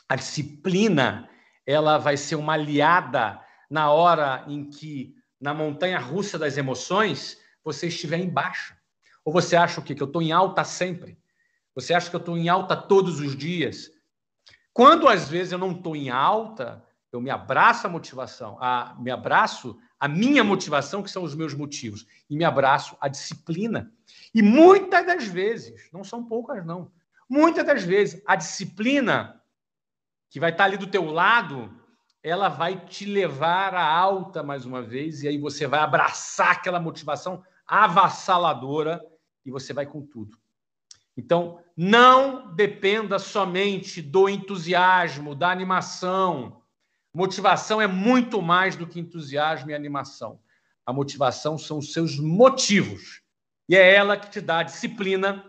A 0.08 0.16
disciplina, 0.16 1.28
ela 1.64 1.98
vai 1.98 2.16
ser 2.16 2.34
uma 2.36 2.54
aliada 2.54 3.40
na 3.70 3.90
hora 3.90 4.44
em 4.48 4.68
que, 4.68 5.14
na 5.40 5.54
montanha 5.54 5.98
russa 5.98 6.38
das 6.38 6.56
emoções, 6.56 7.38
você 7.62 7.88
estiver 7.88 8.18
embaixo. 8.18 8.74
Ou 9.24 9.32
você 9.32 9.56
acha 9.56 9.80
o 9.80 9.82
quê? 9.82 9.94
Que 9.94 10.02
eu 10.02 10.06
estou 10.06 10.22
em 10.22 10.32
alta 10.32 10.64
sempre? 10.64 11.18
Você 11.74 11.92
acha 11.92 12.08
que 12.08 12.16
eu 12.16 12.20
estou 12.20 12.38
em 12.38 12.48
alta 12.48 12.76
todos 12.76 13.20
os 13.20 13.36
dias? 13.36 13.90
Quando 14.72 15.08
às 15.08 15.28
vezes 15.28 15.52
eu 15.52 15.58
não 15.58 15.72
estou 15.72 15.96
em 15.96 16.10
alta, 16.10 16.84
eu 17.12 17.20
me 17.20 17.30
abraço 17.30 17.86
a 17.86 17.90
motivação, 17.90 18.56
a, 18.60 18.96
me 18.98 19.10
abraço 19.10 19.78
a 19.98 20.08
minha 20.08 20.44
motivação, 20.44 21.02
que 21.02 21.10
são 21.10 21.22
os 21.22 21.34
meus 21.34 21.54
motivos, 21.54 22.06
e 22.28 22.36
me 22.36 22.44
abraço 22.44 22.96
a 23.00 23.08
disciplina. 23.08 23.92
E 24.34 24.42
muitas 24.42 25.06
das 25.06 25.26
vezes, 25.26 25.88
não 25.92 26.04
são 26.04 26.24
poucas 26.24 26.64
não, 26.64 26.90
Muitas 27.28 27.66
das 27.66 27.82
vezes, 27.82 28.22
a 28.24 28.36
disciplina 28.36 29.40
que 30.30 30.38
vai 30.38 30.50
estar 30.50 30.64
ali 30.64 30.76
do 30.76 30.86
teu 30.86 31.04
lado, 31.06 31.72
ela 32.22 32.48
vai 32.48 32.84
te 32.86 33.04
levar 33.04 33.74
à 33.74 33.84
alta 33.84 34.42
mais 34.42 34.64
uma 34.64 34.80
vez, 34.80 35.22
e 35.22 35.28
aí 35.28 35.38
você 35.38 35.66
vai 35.66 35.80
abraçar 35.80 36.52
aquela 36.52 36.78
motivação 36.78 37.42
avassaladora 37.66 39.04
e 39.44 39.50
você 39.50 39.72
vai 39.72 39.86
com 39.86 40.02
tudo. 40.02 40.38
Então, 41.16 41.60
não 41.76 42.54
dependa 42.54 43.18
somente 43.18 44.02
do 44.02 44.28
entusiasmo, 44.28 45.34
da 45.34 45.50
animação. 45.50 46.62
Motivação 47.16 47.80
é 47.80 47.86
muito 47.86 48.42
mais 48.42 48.76
do 48.76 48.86
que 48.86 49.00
entusiasmo 49.00 49.70
e 49.70 49.74
animação. 49.74 50.38
A 50.84 50.92
motivação 50.92 51.56
são 51.56 51.78
os 51.78 51.94
seus 51.94 52.18
motivos. 52.18 53.22
E 53.66 53.74
é 53.74 53.94
ela 53.94 54.18
que 54.18 54.28
te 54.28 54.38
dá 54.38 54.58
a 54.58 54.62
disciplina 54.62 55.42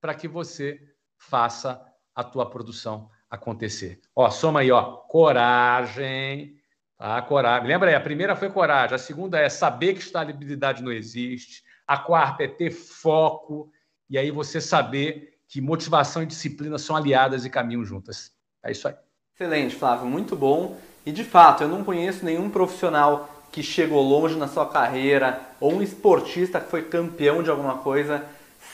para 0.00 0.14
que 0.14 0.26
você 0.26 0.80
faça 1.18 1.78
a 2.14 2.24
tua 2.24 2.48
produção 2.48 3.10
acontecer. 3.28 4.00
Ó, 4.16 4.30
soma 4.30 4.60
aí, 4.60 4.70
ó, 4.72 4.96
coragem, 4.96 6.56
tá? 6.96 7.20
Coragem. 7.20 7.68
Lembra 7.68 7.90
aí, 7.90 7.94
a 7.94 8.00
primeira 8.00 8.34
foi 8.34 8.48
coragem, 8.48 8.94
a 8.94 8.98
segunda 8.98 9.38
é 9.38 9.50
saber 9.50 9.92
que 9.92 10.00
estabilidade 10.00 10.82
não 10.82 10.90
existe, 10.90 11.62
a 11.86 11.98
quarta 11.98 12.44
é 12.44 12.48
ter 12.48 12.70
foco, 12.70 13.70
e 14.08 14.16
aí 14.16 14.30
você 14.30 14.58
saber 14.58 15.38
que 15.46 15.60
motivação 15.60 16.22
e 16.22 16.26
disciplina 16.26 16.78
são 16.78 16.96
aliadas 16.96 17.44
e 17.44 17.50
caminham 17.50 17.84
juntas. 17.84 18.32
É 18.64 18.72
isso 18.72 18.88
aí. 18.88 18.94
Excelente, 19.34 19.76
Flávio, 19.76 20.06
muito 20.06 20.34
bom. 20.34 20.80
E 21.04 21.12
de 21.12 21.24
fato, 21.24 21.62
eu 21.62 21.68
não 21.68 21.82
conheço 21.82 22.24
nenhum 22.24 22.50
profissional 22.50 23.28
que 23.50 23.62
chegou 23.62 24.02
longe 24.02 24.36
na 24.36 24.46
sua 24.46 24.66
carreira 24.66 25.40
ou 25.58 25.74
um 25.74 25.82
esportista 25.82 26.60
que 26.60 26.70
foi 26.70 26.82
campeão 26.82 27.42
de 27.42 27.50
alguma 27.50 27.78
coisa 27.78 28.24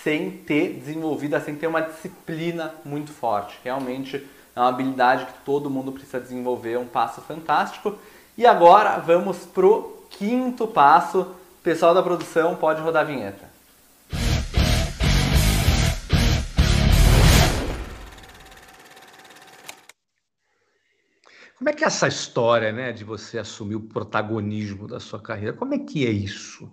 sem 0.03 0.31
ter 0.31 0.75
desenvolvida, 0.75 1.41
sem 1.41 1.55
ter 1.55 1.67
uma 1.67 1.81
disciplina 1.81 2.75
muito 2.85 3.13
forte. 3.13 3.59
Realmente 3.65 4.25
é 4.55 4.61
uma 4.61 4.69
habilidade 4.69 5.27
que 5.27 5.33
todo 5.45 5.71
mundo 5.71 5.93
precisa 5.93 6.21
desenvolver, 6.21 6.73
é 6.73 6.79
um 6.79 6.87
passo 6.87 7.21
fantástico. 7.23 7.97
E 8.37 8.47
agora 8.47 8.99
vamos 8.99 9.39
pro 9.39 10.05
quinto 10.11 10.67
passo. 10.67 11.27
pessoal 11.63 11.95
da 11.95 12.03
produção 12.03 12.55
pode 12.55 12.81
rodar 12.81 13.03
a 13.03 13.07
vinheta. 13.07 13.56
Como 21.59 21.71
é 21.71 21.73
que 21.73 21.85
é 21.85 21.87
essa 21.87 22.07
história, 22.07 22.71
né, 22.71 22.93
de 22.93 23.03
você 23.03 23.39
assumir 23.39 23.77
o 23.77 23.89
protagonismo 23.89 24.87
da 24.87 25.01
sua 25.01 25.21
carreira? 25.21 25.55
Como 25.55 25.73
é 25.73 25.79
que 25.79 26.07
é 26.07 26.11
isso? 26.11 26.71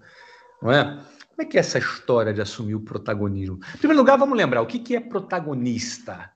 Não 0.61 0.71
é? 0.71 0.83
Como 1.29 1.41
é 1.41 1.45
que 1.45 1.57
é 1.57 1.61
essa 1.61 1.79
história 1.79 2.33
de 2.33 2.41
assumir 2.41 2.75
o 2.75 2.81
protagonismo? 2.81 3.59
Em 3.73 3.77
primeiro 3.77 4.01
lugar, 4.01 4.17
vamos 4.17 4.37
lembrar 4.37 4.61
o 4.61 4.67
que, 4.67 4.79
que 4.79 4.95
é 4.95 4.99
protagonista. 4.99 6.31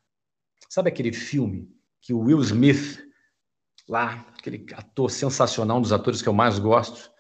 Sabe 0.69 0.89
aquele 0.89 1.12
filme 1.12 1.69
que 2.01 2.13
o 2.13 2.19
Will 2.19 2.41
Smith, 2.41 2.99
lá, 3.88 4.25
aquele 4.39 4.65
ator 4.73 5.12
sensacional, 5.12 5.77
um 5.77 5.81
dos 5.81 5.91
atores 5.91 6.21
que 6.21 6.29
eu 6.29 6.33
mais 6.33 6.57
gosto, 6.57 7.12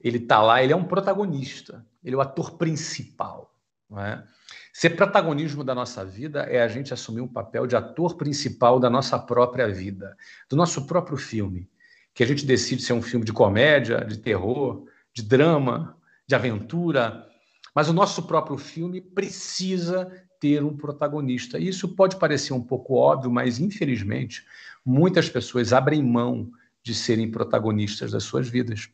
ele 0.00 0.18
está 0.18 0.42
lá, 0.42 0.62
ele 0.62 0.72
é 0.72 0.76
um 0.76 0.84
protagonista, 0.84 1.86
ele 2.02 2.14
é 2.14 2.18
o 2.18 2.22
ator 2.22 2.56
principal. 2.56 3.54
Não 3.88 4.00
é? 4.00 4.26
Ser 4.72 4.90
protagonismo 4.90 5.62
da 5.62 5.74
nossa 5.74 6.02
vida 6.02 6.44
é 6.44 6.62
a 6.62 6.68
gente 6.68 6.94
assumir 6.94 7.20
um 7.20 7.28
papel 7.28 7.66
de 7.66 7.76
ator 7.76 8.16
principal 8.16 8.80
da 8.80 8.88
nossa 8.88 9.18
própria 9.18 9.68
vida, 9.68 10.16
do 10.48 10.56
nosso 10.56 10.86
próprio 10.86 11.18
filme, 11.18 11.68
que 12.14 12.22
a 12.22 12.26
gente 12.26 12.46
decide 12.46 12.82
ser 12.82 12.94
um 12.94 13.02
filme 13.02 13.24
de 13.24 13.34
comédia, 13.34 14.02
de 14.02 14.16
terror, 14.16 14.86
de 15.12 15.22
drama, 15.22 15.94
de 16.26 16.34
aventura, 16.34 17.26
mas 17.74 17.90
o 17.90 17.92
nosso 17.92 18.22
próprio 18.22 18.56
filme 18.56 19.00
precisa 19.00 20.10
ter 20.40 20.64
um 20.64 20.74
protagonista. 20.74 21.58
Isso 21.58 21.94
pode 21.94 22.16
parecer 22.16 22.54
um 22.54 22.62
pouco 22.62 22.94
óbvio, 22.94 23.30
mas 23.30 23.58
infelizmente 23.58 24.42
muitas 24.84 25.28
pessoas 25.28 25.74
abrem 25.74 26.02
mão 26.02 26.50
de 26.82 26.94
serem 26.94 27.30
protagonistas 27.30 28.10
das 28.10 28.24
suas 28.24 28.48
vidas. 28.48 28.88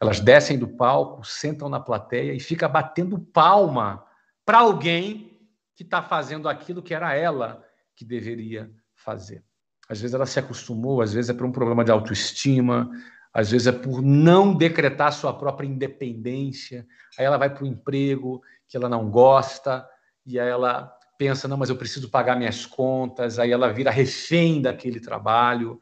Elas 0.00 0.20
descem 0.20 0.56
do 0.56 0.68
palco, 0.68 1.26
sentam 1.26 1.68
na 1.68 1.80
plateia 1.80 2.32
e 2.32 2.40
ficam 2.40 2.70
batendo 2.70 3.18
palma 3.18 4.04
para 4.44 4.58
alguém 4.58 5.38
que 5.74 5.82
está 5.82 6.02
fazendo 6.02 6.48
aquilo 6.48 6.82
que 6.82 6.94
era 6.94 7.14
ela 7.14 7.64
que 7.96 8.04
deveria 8.04 8.70
fazer. 8.94 9.44
Às 9.88 10.00
vezes 10.00 10.14
ela 10.14 10.26
se 10.26 10.38
acostumou, 10.38 11.02
às 11.02 11.12
vezes 11.12 11.30
é 11.30 11.34
por 11.34 11.46
um 11.46 11.52
problema 11.52 11.84
de 11.84 11.90
autoestima, 11.90 12.90
às 13.32 13.50
vezes 13.50 13.66
é 13.66 13.72
por 13.72 14.00
não 14.00 14.54
decretar 14.54 15.12
sua 15.12 15.36
própria 15.36 15.66
independência. 15.66 16.86
Aí 17.18 17.24
ela 17.24 17.36
vai 17.36 17.52
para 17.52 17.64
o 17.64 17.66
emprego 17.66 18.42
que 18.68 18.76
ela 18.76 18.88
não 18.88 19.10
gosta, 19.10 19.86
e 20.24 20.38
aí 20.38 20.48
ela 20.48 20.96
pensa: 21.18 21.48
não, 21.48 21.56
mas 21.56 21.68
eu 21.68 21.76
preciso 21.76 22.08
pagar 22.08 22.36
minhas 22.36 22.64
contas. 22.64 23.38
Aí 23.38 23.50
ela 23.50 23.72
vira 23.72 23.90
refém 23.90 24.62
daquele 24.62 25.00
trabalho. 25.00 25.80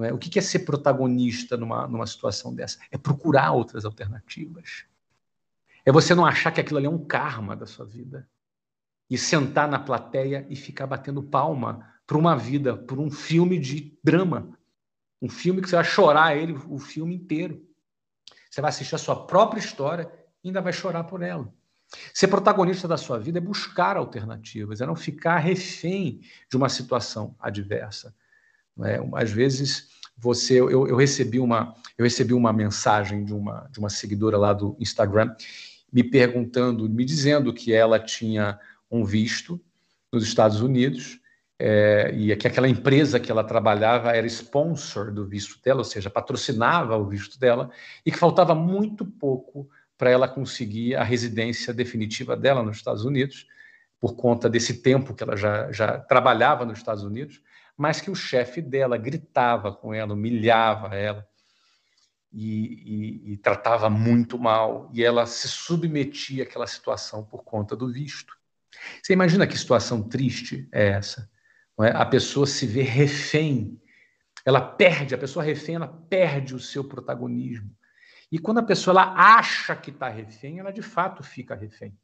É? 0.00 0.12
O 0.12 0.18
que 0.18 0.38
é 0.38 0.42
ser 0.42 0.60
protagonista 0.60 1.56
numa, 1.56 1.86
numa 1.88 2.06
situação 2.06 2.54
dessa? 2.54 2.78
É 2.90 2.98
procurar 2.98 3.52
outras 3.52 3.84
alternativas. 3.84 4.84
É 5.86 5.92
você 5.92 6.16
não 6.16 6.26
achar 6.26 6.50
que 6.50 6.60
aquilo 6.60 6.78
ali 6.78 6.86
é 6.86 6.90
um 6.90 7.06
karma 7.06 7.54
da 7.54 7.64
sua 7.64 7.86
vida. 7.86 8.28
E 9.08 9.16
sentar 9.16 9.68
na 9.68 9.78
plateia 9.78 10.44
e 10.50 10.56
ficar 10.56 10.88
batendo 10.88 11.22
palma 11.22 11.88
para 12.04 12.18
uma 12.18 12.36
vida, 12.36 12.76
por 12.76 12.98
um 12.98 13.08
filme 13.08 13.56
de 13.56 13.96
drama. 14.02 14.58
Um 15.22 15.28
filme 15.28 15.62
que 15.62 15.70
você 15.70 15.76
vai 15.76 15.84
chorar 15.84 16.36
ele 16.36 16.58
o 16.68 16.78
filme 16.78 17.14
inteiro. 17.14 17.64
Você 18.50 18.60
vai 18.60 18.70
assistir 18.70 18.96
a 18.96 18.98
sua 18.98 19.26
própria 19.26 19.60
história 19.60 20.10
e 20.42 20.48
ainda 20.48 20.60
vai 20.60 20.72
chorar 20.72 21.04
por 21.04 21.22
ela. 21.22 21.54
Ser 22.12 22.26
protagonista 22.26 22.88
da 22.88 22.96
sua 22.96 23.16
vida 23.18 23.38
é 23.38 23.40
buscar 23.40 23.96
alternativas, 23.96 24.80
é 24.80 24.86
não 24.86 24.96
ficar 24.96 25.38
refém 25.38 26.20
de 26.50 26.56
uma 26.56 26.68
situação 26.68 27.36
adversa. 27.38 28.12
É? 28.82 28.98
Às 29.14 29.30
vezes 29.30 29.88
você, 30.18 30.54
eu, 30.54 30.88
eu, 30.88 30.96
recebi 30.96 31.38
uma, 31.38 31.74
eu 31.96 32.02
recebi 32.02 32.34
uma 32.34 32.52
mensagem 32.52 33.24
de 33.24 33.32
uma, 33.32 33.68
de 33.70 33.78
uma 33.78 33.88
seguidora 33.88 34.36
lá 34.36 34.52
do 34.52 34.76
Instagram 34.80 35.34
me 35.92 36.02
perguntando, 36.02 36.88
me 36.88 37.04
dizendo 37.04 37.52
que 37.52 37.72
ela 37.72 37.98
tinha 37.98 38.58
um 38.90 39.04
visto 39.04 39.60
nos 40.12 40.24
Estados 40.24 40.60
Unidos 40.60 41.20
é, 41.58 42.12
e 42.14 42.34
que 42.36 42.46
aquela 42.46 42.68
empresa 42.68 43.18
que 43.18 43.30
ela 43.30 43.42
trabalhava 43.42 44.12
era 44.12 44.26
sponsor 44.26 45.12
do 45.12 45.26
visto 45.26 45.60
dela, 45.62 45.78
ou 45.78 45.84
seja, 45.84 46.10
patrocinava 46.10 46.96
o 46.96 47.06
visto 47.06 47.38
dela, 47.38 47.70
e 48.04 48.12
que 48.12 48.18
faltava 48.18 48.54
muito 48.54 49.04
pouco 49.04 49.68
para 49.96 50.10
ela 50.10 50.28
conseguir 50.28 50.94
a 50.94 51.02
residência 51.02 51.72
definitiva 51.72 52.36
dela 52.36 52.62
nos 52.62 52.76
Estados 52.76 53.04
Unidos, 53.04 53.46
por 53.98 54.14
conta 54.14 54.48
desse 54.48 54.82
tempo 54.82 55.14
que 55.14 55.22
ela 55.22 55.36
já, 55.36 55.72
já 55.72 55.98
trabalhava 55.98 56.66
nos 56.66 56.78
Estados 56.78 57.02
Unidos, 57.02 57.40
mas 57.76 58.00
que 58.00 58.10
o 58.10 58.14
chefe 58.14 58.60
dela 58.60 58.98
gritava 58.98 59.72
com 59.72 59.94
ela, 59.94 60.12
humilhava 60.12 60.94
ela 60.94 61.26
e, 62.32 63.28
e, 63.28 63.32
e 63.32 63.36
tratava 63.36 63.88
muito 63.88 64.38
mal, 64.38 64.90
e 64.92 65.02
ela 65.02 65.26
se 65.26 65.48
submetia 65.48 66.44
àquela 66.44 66.66
situação 66.66 67.24
por 67.24 67.44
conta 67.44 67.74
do 67.74 67.92
visto. 67.92 68.34
Você 69.02 69.12
imagina 69.12 69.46
que 69.46 69.56
situação 69.56 70.02
triste 70.02 70.68
é 70.72 70.88
essa? 70.88 71.30
É? 71.80 71.90
A 71.90 72.04
pessoa 72.04 72.46
se 72.46 72.66
vê 72.66 72.82
refém, 72.82 73.80
ela 74.44 74.60
perde, 74.60 75.14
a 75.14 75.18
pessoa 75.18 75.44
refém, 75.44 75.74
ela 75.74 75.88
perde 75.88 76.54
o 76.54 76.60
seu 76.60 76.84
protagonismo. 76.84 77.70
E 78.30 78.38
quando 78.38 78.58
a 78.58 78.62
pessoa 78.62 78.92
ela 78.92 79.14
acha 79.14 79.74
que 79.76 79.90
está 79.90 80.08
refém, 80.08 80.58
ela 80.58 80.72
de 80.72 80.82
fato 80.82 81.22
fica 81.22 81.54
refém. 81.54 81.96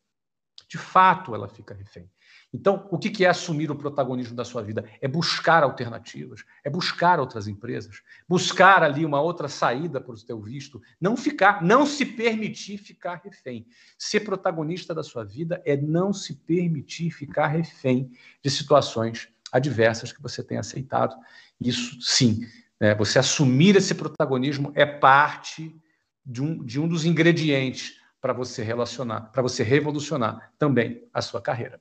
De 0.72 0.78
fato, 0.78 1.35
ela 1.35 1.46
fica 1.48 1.74
refém. 1.74 2.11
Então, 2.50 2.88
o 2.90 2.98
que 2.98 3.26
é 3.26 3.28
assumir 3.28 3.70
o 3.70 3.76
protagonismo 3.76 4.35
da 4.35 4.42
sua 4.42 4.62
vida? 4.62 4.88
É 5.02 5.06
buscar 5.06 5.62
alternativas, 5.62 6.44
é 6.64 6.70
buscar 6.70 7.20
outras 7.20 7.46
empresas, 7.46 8.00
buscar 8.26 8.82
ali 8.82 9.04
uma 9.04 9.20
outra 9.20 9.48
saída 9.48 10.00
para 10.00 10.14
o 10.14 10.16
seu 10.16 10.40
visto, 10.40 10.80
não 10.98 11.14
ficar, 11.14 11.62
não 11.62 11.85
se 11.85 12.06
permitir 12.06 12.78
ficar 12.78 13.20
refém. 13.22 13.66
Ser 13.98 14.20
protagonista 14.20 14.94
da 14.94 15.02
sua 15.02 15.24
vida 15.24 15.61
é 15.66 15.76
não 15.76 16.11
se 16.11 16.37
permitir 16.37 17.11
ficar 17.11 17.48
refém 17.48 18.11
de 18.42 18.48
situações 18.48 19.28
adversas 19.52 20.11
que 20.11 20.22
você 20.22 20.42
tem 20.42 20.56
aceitado. 20.56 21.14
Isso, 21.61 22.00
sim, 22.00 22.46
né? 22.80 22.94
você 22.94 23.18
assumir 23.18 23.76
esse 23.76 23.94
protagonismo 23.94 24.72
é 24.74 24.87
parte 24.87 25.76
de 26.24 26.40
um, 26.42 26.64
de 26.64 26.80
um 26.80 26.88
dos 26.88 27.04
ingredientes 27.04 28.00
para 28.22 28.32
você 28.32 28.62
relacionar, 28.62 29.32
para 29.32 29.42
você 29.42 29.64
revolucionar 29.64 30.52
também 30.56 31.02
a 31.12 31.20
sua 31.20 31.42
carreira. 31.42 31.80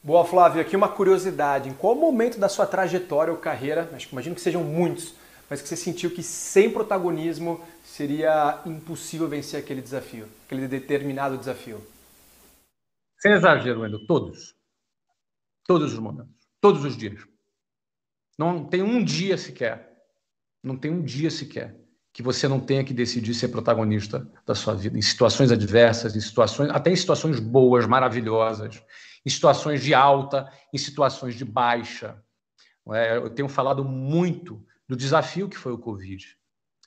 Boa, 0.00 0.24
Flávio. 0.24 0.60
Aqui 0.60 0.76
uma 0.76 0.88
curiosidade. 0.88 1.68
Em 1.68 1.74
qual 1.74 1.96
momento 1.96 2.38
da 2.38 2.48
sua 2.48 2.64
trajetória 2.64 3.32
ou 3.32 3.38
carreira, 3.40 3.90
acho 3.92 4.06
que 4.06 4.14
imagino 4.14 4.36
que 4.36 4.40
sejam 4.40 4.62
muitos, 4.62 5.14
mas 5.50 5.60
que 5.60 5.66
você 5.66 5.76
sentiu 5.76 6.12
que 6.12 6.22
sem 6.22 6.70
protagonismo 6.70 7.60
seria 7.84 8.62
impossível 8.64 9.26
vencer 9.28 9.58
aquele 9.58 9.82
desafio, 9.82 10.28
aquele 10.46 10.68
determinado 10.68 11.36
desafio? 11.36 11.84
Sem 13.18 13.32
exagero, 13.32 13.80
Wendel, 13.80 14.06
todos. 14.06 14.54
Todos 15.66 15.92
os 15.92 15.98
momentos. 15.98 16.32
Todos 16.60 16.84
os 16.84 16.96
dias. 16.96 17.26
Não 18.38 18.64
tem 18.64 18.82
um 18.82 19.02
dia 19.02 19.36
sequer. 19.36 20.06
Não 20.62 20.76
tem 20.76 20.92
um 20.92 21.02
dia 21.02 21.30
sequer 21.30 21.85
que 22.16 22.22
você 22.22 22.48
não 22.48 22.58
tenha 22.58 22.82
que 22.82 22.94
decidir 22.94 23.34
ser 23.34 23.48
protagonista 23.48 24.26
da 24.46 24.54
sua 24.54 24.74
vida, 24.74 24.96
em 24.96 25.02
situações 25.02 25.52
adversas, 25.52 26.16
em 26.16 26.20
situações, 26.22 26.70
até 26.70 26.90
em 26.90 26.96
situações 26.96 27.38
boas, 27.38 27.86
maravilhosas, 27.86 28.82
em 29.22 29.28
situações 29.28 29.82
de 29.82 29.92
alta, 29.92 30.50
em 30.72 30.78
situações 30.78 31.34
de 31.34 31.44
baixa. 31.44 32.16
É, 32.94 33.18
eu 33.18 33.28
tenho 33.28 33.50
falado 33.50 33.84
muito 33.84 34.64
do 34.88 34.96
desafio 34.96 35.46
que 35.46 35.58
foi 35.58 35.72
o 35.72 35.78
Covid. 35.78 36.26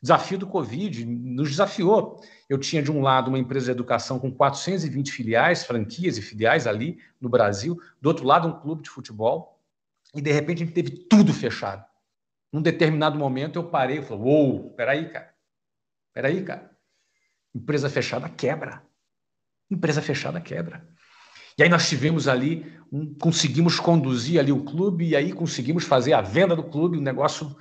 Desafio 0.02 0.40
do 0.40 0.48
Covid 0.48 1.06
nos 1.06 1.52
desafiou. 1.52 2.20
Eu 2.50 2.58
tinha, 2.58 2.82
de 2.82 2.92
um 2.92 3.00
lado, 3.00 3.28
uma 3.28 3.38
empresa 3.38 3.66
de 3.66 3.72
educação 3.74 4.18
com 4.18 4.32
420 4.32 5.12
filiais, 5.12 5.64
franquias 5.64 6.18
e 6.18 6.24
filiais 6.24 6.66
ali 6.66 6.98
no 7.22 7.30
Brasil, 7.30 7.80
do 8.02 8.10
outro 8.10 8.26
lado, 8.26 8.48
um 8.48 8.60
clube 8.60 8.82
de 8.82 8.90
futebol, 8.90 9.62
e 10.16 10.24
de 10.24 10.32
repente 10.32 10.64
a 10.64 10.66
gente 10.66 10.74
teve 10.74 10.90
tudo 11.08 11.32
fechado. 11.32 11.86
Num 12.52 12.62
determinado 12.62 13.18
momento 13.18 13.58
eu 13.58 13.70
parei 13.70 14.00
e 14.00 14.02
falei: 14.02 14.24
Uou, 14.24 14.72
peraí, 14.72 15.10
cara. 15.10 15.34
Peraí, 16.14 16.44
cara. 16.44 16.72
Empresa 17.54 17.90
fechada 17.90 18.28
quebra. 18.30 18.84
Empresa 19.70 20.02
fechada 20.02 20.42
quebra. 20.42 20.88
E 21.58 21.64
aí 21.64 21.70
nós 21.70 21.90
tivemos 21.90 22.28
ali, 22.28 22.66
um, 22.92 23.14
conseguimos 23.16 23.80
conduzir 23.80 24.40
ali 24.40 24.52
o 24.52 24.64
clube, 24.64 25.10
e 25.10 25.16
aí 25.16 25.34
conseguimos 25.34 25.84
fazer 25.84 26.14
a 26.14 26.22
venda 26.22 26.56
do 26.56 26.64
clube, 26.64 26.98
o 26.98 27.02
negócio 27.02 27.56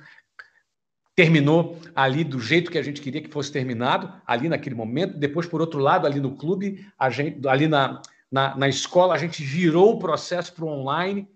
terminou 1.15 1.77
ali 1.93 2.23
do 2.23 2.39
jeito 2.39 2.71
que 2.71 2.77
a 2.77 2.81
gente 2.81 3.01
queria 3.01 3.21
que 3.21 3.29
fosse 3.29 3.51
terminado, 3.51 4.09
ali 4.25 4.47
naquele 4.47 4.73
momento. 4.73 5.17
Depois, 5.17 5.45
por 5.45 5.59
outro 5.59 5.79
lado, 5.79 6.07
ali 6.07 6.17
no 6.19 6.37
clube, 6.37 6.87
gente, 7.11 7.45
ali 7.45 7.67
na, 7.67 8.01
na, 8.31 8.55
na 8.55 8.69
escola, 8.69 9.13
a 9.13 9.17
gente 9.17 9.43
virou 9.43 9.95
o 9.95 9.99
processo 9.99 10.53
para 10.53 10.63
o 10.63 10.69
online. 10.69 11.27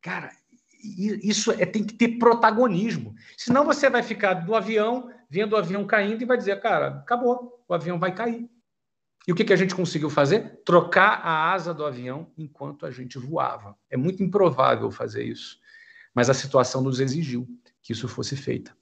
Cara, 0.00 0.30
isso 0.82 1.52
é, 1.52 1.66
tem 1.66 1.84
que 1.84 1.94
ter 1.94 2.18
protagonismo. 2.18 3.14
Senão 3.36 3.64
você 3.64 3.88
vai 3.90 4.02
ficar 4.02 4.34
do 4.34 4.54
avião, 4.54 5.10
vendo 5.28 5.54
o 5.54 5.56
avião 5.56 5.86
caindo 5.86 6.22
e 6.22 6.26
vai 6.26 6.36
dizer, 6.36 6.60
cara, 6.60 6.88
acabou, 6.98 7.64
o 7.68 7.74
avião 7.74 7.98
vai 7.98 8.14
cair. 8.14 8.48
E 9.26 9.32
o 9.32 9.34
que, 9.34 9.44
que 9.44 9.52
a 9.52 9.56
gente 9.56 9.74
conseguiu 9.74 10.08
fazer? 10.08 10.62
Trocar 10.64 11.20
a 11.24 11.52
asa 11.52 11.74
do 11.74 11.84
avião 11.84 12.30
enquanto 12.38 12.86
a 12.86 12.90
gente 12.90 13.18
voava. 13.18 13.76
É 13.90 13.96
muito 13.96 14.22
improvável 14.22 14.90
fazer 14.90 15.24
isso. 15.24 15.58
Mas 16.14 16.30
a 16.30 16.34
situação 16.34 16.80
nos 16.80 17.00
exigiu 17.00 17.46
que 17.82 17.92
isso 17.92 18.06
fosse 18.06 18.36
feita. 18.36 18.76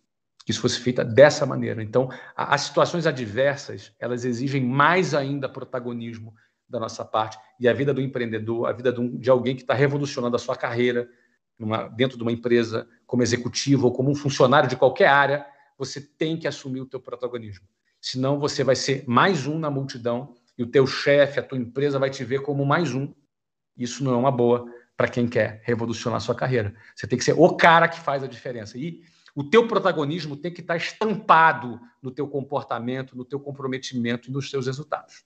Que 0.45 0.51
isso 0.51 0.61
fosse 0.61 0.79
feita 0.79 1.03
dessa 1.03 1.47
maneira. 1.47 1.83
Então, 1.83 2.11
as 2.37 2.61
situações 2.61 3.07
adversas, 3.07 3.93
elas 3.99 4.27
exigem 4.27 4.63
mais 4.63 5.15
ainda 5.15 5.49
protagonismo 5.49 6.35
da 6.69 6.79
nossa 6.79 7.05
parte. 7.05 7.39
E 7.59 7.67
a 7.67 7.73
vida 7.73 7.95
do 7.95 8.03
empreendedor, 8.03 8.67
a 8.67 8.73
vida 8.73 8.93
de, 8.93 9.09
de 9.17 9.31
alguém 9.31 9.57
que 9.57 9.63
está 9.63 9.73
revolucionando 9.73 10.37
a 10.37 10.39
sua 10.39 10.57
carreira, 10.57 11.09
numa, 11.59 11.89
dentro 11.89 12.17
de 12.17 12.23
uma 12.23 12.33
empresa, 12.33 12.89
como 13.07 13.23
executivo 13.23 13.87
ou 13.87 13.93
como 13.93 14.11
um 14.11 14.15
funcionário 14.15 14.69
de 14.69 14.77
qualquer 14.77 15.09
área, 15.09 15.47
você 15.79 16.01
tem 16.01 16.37
que 16.37 16.47
assumir 16.47 16.81
o 16.81 16.87
teu 16.87 17.01
protagonismo. 17.01 17.67
Senão 18.01 18.39
você 18.39 18.63
vai 18.63 18.77
ser 18.77 19.05
mais 19.07 19.47
um 19.47 19.59
na 19.59 19.71
multidão 19.71 20.35
e 20.59 20.63
o 20.63 20.67
teu 20.67 20.87
chefe, 20.87 21.41
a 21.41 21.43
tua 21.43 21.59
empresa 21.59 21.99
vai 21.99 22.11
te 22.11 22.25
ver 22.25 22.43
como 22.43 22.65
mais 22.65 22.95
um. 22.95 23.13
Isso 23.77 24.05
não 24.05 24.15
é 24.15 24.17
uma 24.17 24.31
boa 24.31 24.67
para 24.97 25.09
quem 25.09 25.27
quer 25.27 25.61
revolucionar 25.65 26.19
a 26.19 26.21
sua 26.21 26.35
carreira. 26.35 26.75
Você 26.95 27.07
tem 27.07 27.19
que 27.19 27.25
ser 27.25 27.35
o 27.37 27.57
cara 27.57 27.89
que 27.89 27.99
faz 27.99 28.23
a 28.23 28.29
diferença. 28.29 28.79
E 28.79 29.03
o 29.35 29.43
teu 29.43 29.67
protagonismo 29.67 30.37
tem 30.37 30.53
que 30.53 30.61
estar 30.61 30.77
estampado 30.77 31.81
no 32.01 32.11
teu 32.11 32.29
comportamento, 32.29 33.17
no 33.17 33.25
teu 33.25 33.41
comprometimento 33.41 34.31
e 34.31 34.33
nos 34.33 34.51
teus 34.51 34.67
resultados. 34.67 35.25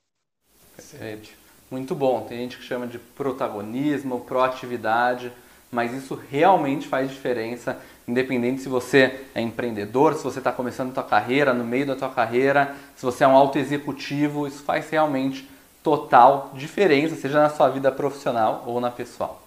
Perfeito. 0.75 1.31
Muito 1.71 1.95
bom. 1.95 2.25
Tem 2.27 2.39
gente 2.39 2.57
que 2.57 2.63
chama 2.63 2.87
de 2.87 2.99
protagonismo, 2.99 4.21
proatividade 4.21 5.31
mas 5.71 5.93
isso 5.93 6.19
realmente 6.31 6.89
faz 6.89 7.11
diferença, 7.11 7.79
independente 8.07 8.63
se 8.63 8.69
você 8.69 9.21
é 9.35 9.41
empreendedor, 9.41 10.15
se 10.15 10.25
você 10.25 10.39
está 10.39 10.51
começando 10.51 10.91
a 10.91 10.95
tua 10.95 11.03
carreira, 11.03 11.53
no 11.53 11.65
meio 11.65 11.87
da 11.87 11.97
tua 11.97 12.09
carreira, 12.09 12.75
se 12.97 13.05
você 13.05 13.25
é 13.25 13.29
um 13.29 13.37
auto 13.37 13.59
executivo, 13.59 14.47
isso 14.47 14.63
faz 14.63 14.89
realmente 14.89 15.49
total 15.83 16.51
diferença, 16.55 17.17
seja 17.17 17.41
na 17.43 17.51
sua 17.51 17.69
vida 17.69 17.93
profissional 17.93 18.65
ou 18.67 18.81
na 18.81 18.91
pessoal. 18.91 19.43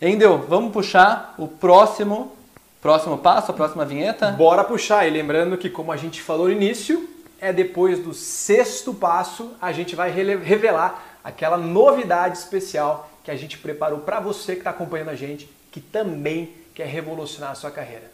Endel, 0.00 0.38
vamos 0.48 0.72
puxar 0.72 1.34
o 1.38 1.46
próximo 1.46 2.32
próximo 2.80 3.16
passo, 3.16 3.50
a 3.50 3.54
próxima 3.54 3.82
vinheta? 3.86 4.32
Bora 4.32 4.62
puxar, 4.62 5.06
e 5.06 5.10
lembrando 5.10 5.56
que 5.56 5.70
como 5.70 5.90
a 5.90 5.96
gente 5.96 6.20
falou 6.20 6.48
no 6.48 6.52
início, 6.52 7.08
é 7.40 7.50
depois 7.50 7.98
do 7.98 8.12
sexto 8.12 8.92
passo 8.92 9.52
a 9.60 9.72
gente 9.72 9.96
vai 9.96 10.10
revelar 10.10 11.02
aquela 11.24 11.56
novidade 11.56 12.36
especial 12.36 13.08
que 13.24 13.30
a 13.30 13.36
gente 13.36 13.56
preparou 13.56 14.00
para 14.00 14.20
você 14.20 14.52
que 14.52 14.58
está 14.58 14.70
acompanhando 14.70 15.08
a 15.08 15.14
gente, 15.14 15.48
que 15.72 15.80
também 15.80 16.52
quer 16.74 16.86
revolucionar 16.86 17.52
a 17.52 17.54
sua 17.54 17.70
carreira. 17.70 18.12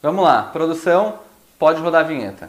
Vamos 0.00 0.24
lá, 0.24 0.44
produção, 0.44 1.18
pode 1.58 1.80
rodar 1.80 2.04
a 2.04 2.08
vinheta. 2.08 2.48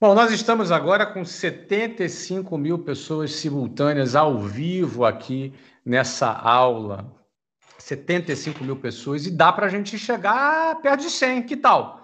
Bom, 0.00 0.14
nós 0.14 0.32
estamos 0.32 0.72
agora 0.72 1.06
com 1.06 1.24
75 1.24 2.56
mil 2.56 2.78
pessoas 2.78 3.34
simultâneas 3.34 4.16
ao 4.16 4.40
vivo 4.40 5.04
aqui 5.04 5.52
nessa 5.84 6.32
aula. 6.32 7.06
75 7.78 8.64
mil 8.64 8.76
pessoas 8.76 9.26
e 9.26 9.30
dá 9.30 9.52
para 9.52 9.66
a 9.66 9.68
gente 9.68 9.98
chegar 9.98 10.80
perto 10.80 11.02
de 11.02 11.10
100, 11.10 11.42
que 11.42 11.56
tal? 11.56 12.01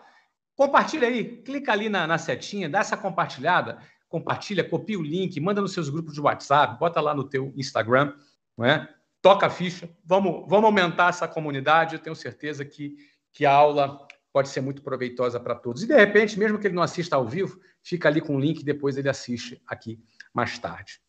Compartilha 0.58 1.08
aí, 1.08 1.24
clica 1.42 1.72
ali 1.72 1.88
na, 1.88 2.06
na 2.06 2.18
setinha, 2.18 2.68
dá 2.68 2.80
essa 2.80 2.96
compartilhada, 2.96 3.78
compartilha, 4.08 4.68
copia 4.68 4.98
o 4.98 5.02
link, 5.02 5.40
manda 5.40 5.62
nos 5.62 5.72
seus 5.72 5.88
grupos 5.88 6.12
de 6.12 6.20
WhatsApp, 6.20 6.78
bota 6.78 7.00
lá 7.00 7.14
no 7.14 7.24
teu 7.24 7.54
Instagram, 7.56 8.12
não 8.56 8.66
é? 8.66 8.92
toca 9.22 9.46
a 9.46 9.50
ficha, 9.50 9.88
vamos, 10.04 10.44
vamos 10.48 10.64
aumentar 10.64 11.10
essa 11.10 11.26
comunidade, 11.26 11.94
eu 11.94 12.00
tenho 12.00 12.16
certeza 12.16 12.64
que, 12.64 12.96
que 13.32 13.46
a 13.46 13.52
aula 13.52 14.06
pode 14.32 14.48
ser 14.48 14.60
muito 14.60 14.82
proveitosa 14.82 15.40
para 15.40 15.54
todos. 15.54 15.82
E, 15.82 15.86
de 15.86 15.94
repente, 15.94 16.38
mesmo 16.38 16.58
que 16.58 16.66
ele 16.66 16.74
não 16.74 16.82
assista 16.82 17.16
ao 17.16 17.26
vivo, 17.26 17.60
fica 17.82 18.08
ali 18.08 18.20
com 18.20 18.36
o 18.36 18.40
link 18.40 18.60
e 18.60 18.64
depois 18.64 18.96
ele 18.96 19.08
assiste 19.08 19.60
aqui 19.66 20.00
mais 20.32 20.58
tarde. 20.58 21.00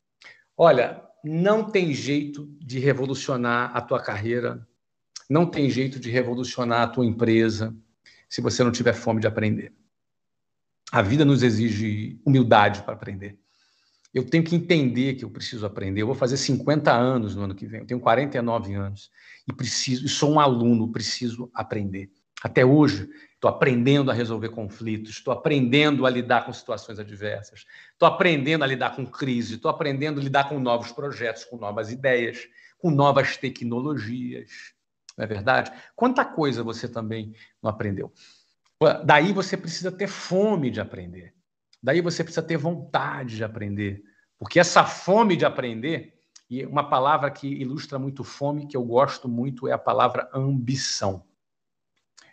Olha, 0.56 1.04
não 1.24 1.70
tem 1.70 1.94
jeito 1.94 2.48
de 2.60 2.80
revolucionar 2.80 3.76
a 3.76 3.82
tua 3.82 4.02
carreira, 4.02 4.68
não 5.30 5.46
tem 5.46 5.70
jeito 5.70 6.00
de 6.00 6.10
revolucionar 6.10 6.82
a 6.82 6.88
tua 6.88 7.06
empresa, 7.06 7.76
se 8.30 8.40
você 8.42 8.64
não 8.64 8.72
tiver 8.72 8.94
fome 8.94 9.20
de 9.20 9.28
aprender. 9.28 9.74
A 10.92 11.02
vida 11.02 11.26
nos 11.26 11.44
exige 11.44 12.20
humildade 12.26 12.84
para 12.84 12.94
aprender. 12.94 13.40
Eu 14.14 14.24
tenho 14.28 14.44
que 14.44 14.56
entender 14.56 15.16
que 15.16 15.26
eu 15.26 15.30
preciso 15.30 15.66
aprender. 15.66 16.02
Eu 16.02 16.08
vou 16.08 16.16
fazer 16.16 16.38
50 16.38 16.92
anos 16.92 17.36
no 17.36 17.44
ano 17.44 17.56
que 17.56 17.68
vem. 17.68 17.82
Eu 17.82 17.86
tenho 17.86 18.00
49 18.00 18.74
anos 18.74 19.12
e 19.48 19.54
preciso, 19.54 20.06
e 20.06 20.10
sou 20.10 20.32
um 20.32 20.40
aluno, 20.40 20.92
preciso 20.92 21.50
aprender. 21.54 22.10
Até 22.42 22.66
hoje, 22.66 23.10
estou 23.36 23.50
aprendendo 23.50 24.10
a 24.10 24.14
resolver 24.14 24.50
conflitos, 24.50 25.12
estou 25.12 25.34
aprendendo 25.34 26.06
a 26.06 26.10
lidar 26.10 26.46
com 26.46 26.54
situações 26.54 26.98
adversas, 26.98 27.66
estou 27.92 28.08
aprendendo 28.08 28.64
a 28.64 28.68
lidar 28.68 28.96
com 28.96 29.06
crise, 29.06 29.56
estou 29.56 29.70
aprendendo 29.70 30.20
a 30.20 30.24
lidar 30.24 30.48
com 30.48 30.60
novos 30.60 30.92
projetos, 30.92 31.44
com 31.44 31.58
novas 31.58 31.92
ideias, 31.92 32.48
com 32.78 32.90
novas 32.90 33.38
tecnologias. 33.38 34.74
Não 35.20 35.26
é 35.26 35.28
verdade? 35.28 35.70
Quanta 35.98 36.24
coisa 36.24 36.64
você 36.64 36.88
também 36.88 37.36
não 37.62 37.70
aprendeu. 37.70 38.10
Daí 39.04 39.34
você 39.34 39.58
precisa 39.58 39.92
ter 39.92 40.08
fome 40.08 40.72
de 40.72 40.80
aprender. 40.80 41.36
Daí 41.84 42.00
você 42.00 42.24
precisa 42.24 42.42
ter 42.42 42.56
vontade 42.56 43.36
de 43.36 43.44
aprender. 43.44 44.02
Porque 44.38 44.62
essa 44.62 44.86
fome 44.86 45.36
de 45.36 45.44
aprender, 45.44 46.18
e 46.50 46.66
uma 46.66 46.90
palavra 46.90 47.30
que 47.30 47.46
ilustra 47.46 48.00
muito 48.00 48.24
fome, 48.24 48.66
que 48.66 48.78
eu 48.78 48.84
gosto 48.84 49.28
muito, 49.28 49.68
é 49.68 49.74
a 49.74 49.78
palavra 49.78 50.30
ambição. 50.34 51.26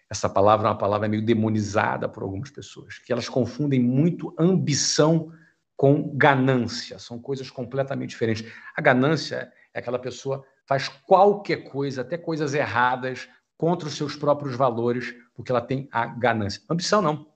Essa 0.08 0.28
palavra 0.28 0.68
é 0.68 0.70
uma 0.70 0.78
palavra 0.78 1.08
meio 1.08 1.26
demonizada 1.26 2.08
por 2.08 2.22
algumas 2.22 2.52
pessoas, 2.52 2.98
que 3.00 3.12
elas 3.12 3.28
confundem 3.28 3.80
muito 3.80 4.32
ambição 4.38 5.32
com 5.76 6.16
ganância. 6.16 7.00
São 7.00 7.18
coisas 7.18 7.50
completamente 7.50 8.10
diferentes. 8.10 8.48
A 8.76 8.80
ganância 8.80 9.52
é 9.74 9.80
aquela 9.80 9.98
pessoa 9.98 10.46
faz 10.66 10.88
qualquer 10.88 11.68
coisa, 11.70 12.02
até 12.02 12.18
coisas 12.18 12.54
erradas, 12.54 13.28
contra 13.56 13.88
os 13.88 13.94
seus 13.94 14.16
próprios 14.16 14.54
valores, 14.54 15.14
porque 15.34 15.50
ela 15.50 15.60
tem 15.60 15.88
a 15.90 16.06
ganância. 16.06 16.60
Ambição 16.68 17.00
não. 17.00 17.26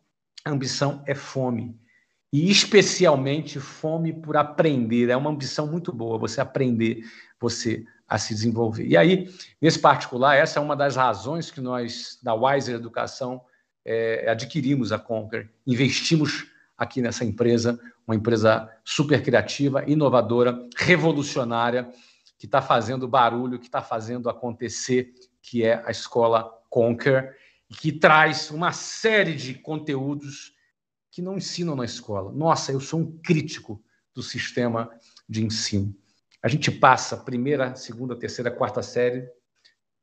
Ambição 0.44 1.02
é 1.06 1.14
fome. 1.14 1.78
E 2.32 2.50
especialmente 2.50 3.58
fome 3.58 4.12
por 4.12 4.36
aprender. 4.36 5.08
É 5.08 5.16
uma 5.16 5.30
ambição 5.30 5.66
muito 5.66 5.92
boa, 5.92 6.18
você 6.18 6.40
aprender, 6.40 7.04
você 7.40 7.84
a 8.06 8.18
se 8.18 8.34
desenvolver. 8.34 8.86
E 8.86 8.96
aí, 8.96 9.28
nesse 9.62 9.78
particular, 9.78 10.36
essa 10.36 10.58
é 10.58 10.62
uma 10.62 10.74
das 10.74 10.96
razões 10.96 11.50
que 11.50 11.60
nós, 11.60 12.18
da 12.22 12.34
Wiser 12.34 12.74
Educação, 12.74 13.40
é, 13.84 14.28
adquirimos 14.28 14.92
a 14.92 14.98
Conquer, 14.98 15.48
investimos 15.66 16.46
aqui 16.76 17.00
nessa 17.00 17.24
empresa, 17.24 17.78
uma 18.06 18.16
empresa 18.16 18.68
super 18.84 19.22
criativa, 19.22 19.84
inovadora, 19.86 20.66
revolucionária, 20.76 21.88
que 22.40 22.46
está 22.46 22.62
fazendo 22.62 23.06
barulho, 23.06 23.58
que 23.58 23.66
está 23.66 23.82
fazendo 23.82 24.30
acontecer, 24.30 25.12
que 25.42 25.62
é 25.62 25.82
a 25.84 25.90
escola 25.90 26.50
Conquer, 26.70 27.36
que 27.68 27.92
traz 27.92 28.50
uma 28.50 28.72
série 28.72 29.36
de 29.36 29.52
conteúdos 29.52 30.54
que 31.10 31.20
não 31.20 31.36
ensinam 31.36 31.76
na 31.76 31.84
escola. 31.84 32.32
Nossa, 32.32 32.72
eu 32.72 32.80
sou 32.80 33.00
um 33.00 33.20
crítico 33.22 33.84
do 34.14 34.22
sistema 34.22 34.90
de 35.28 35.44
ensino. 35.44 35.94
A 36.42 36.48
gente 36.48 36.70
passa 36.70 37.14
primeira, 37.14 37.74
segunda, 37.74 38.16
terceira, 38.16 38.50
quarta 38.50 38.82
série, 38.82 39.28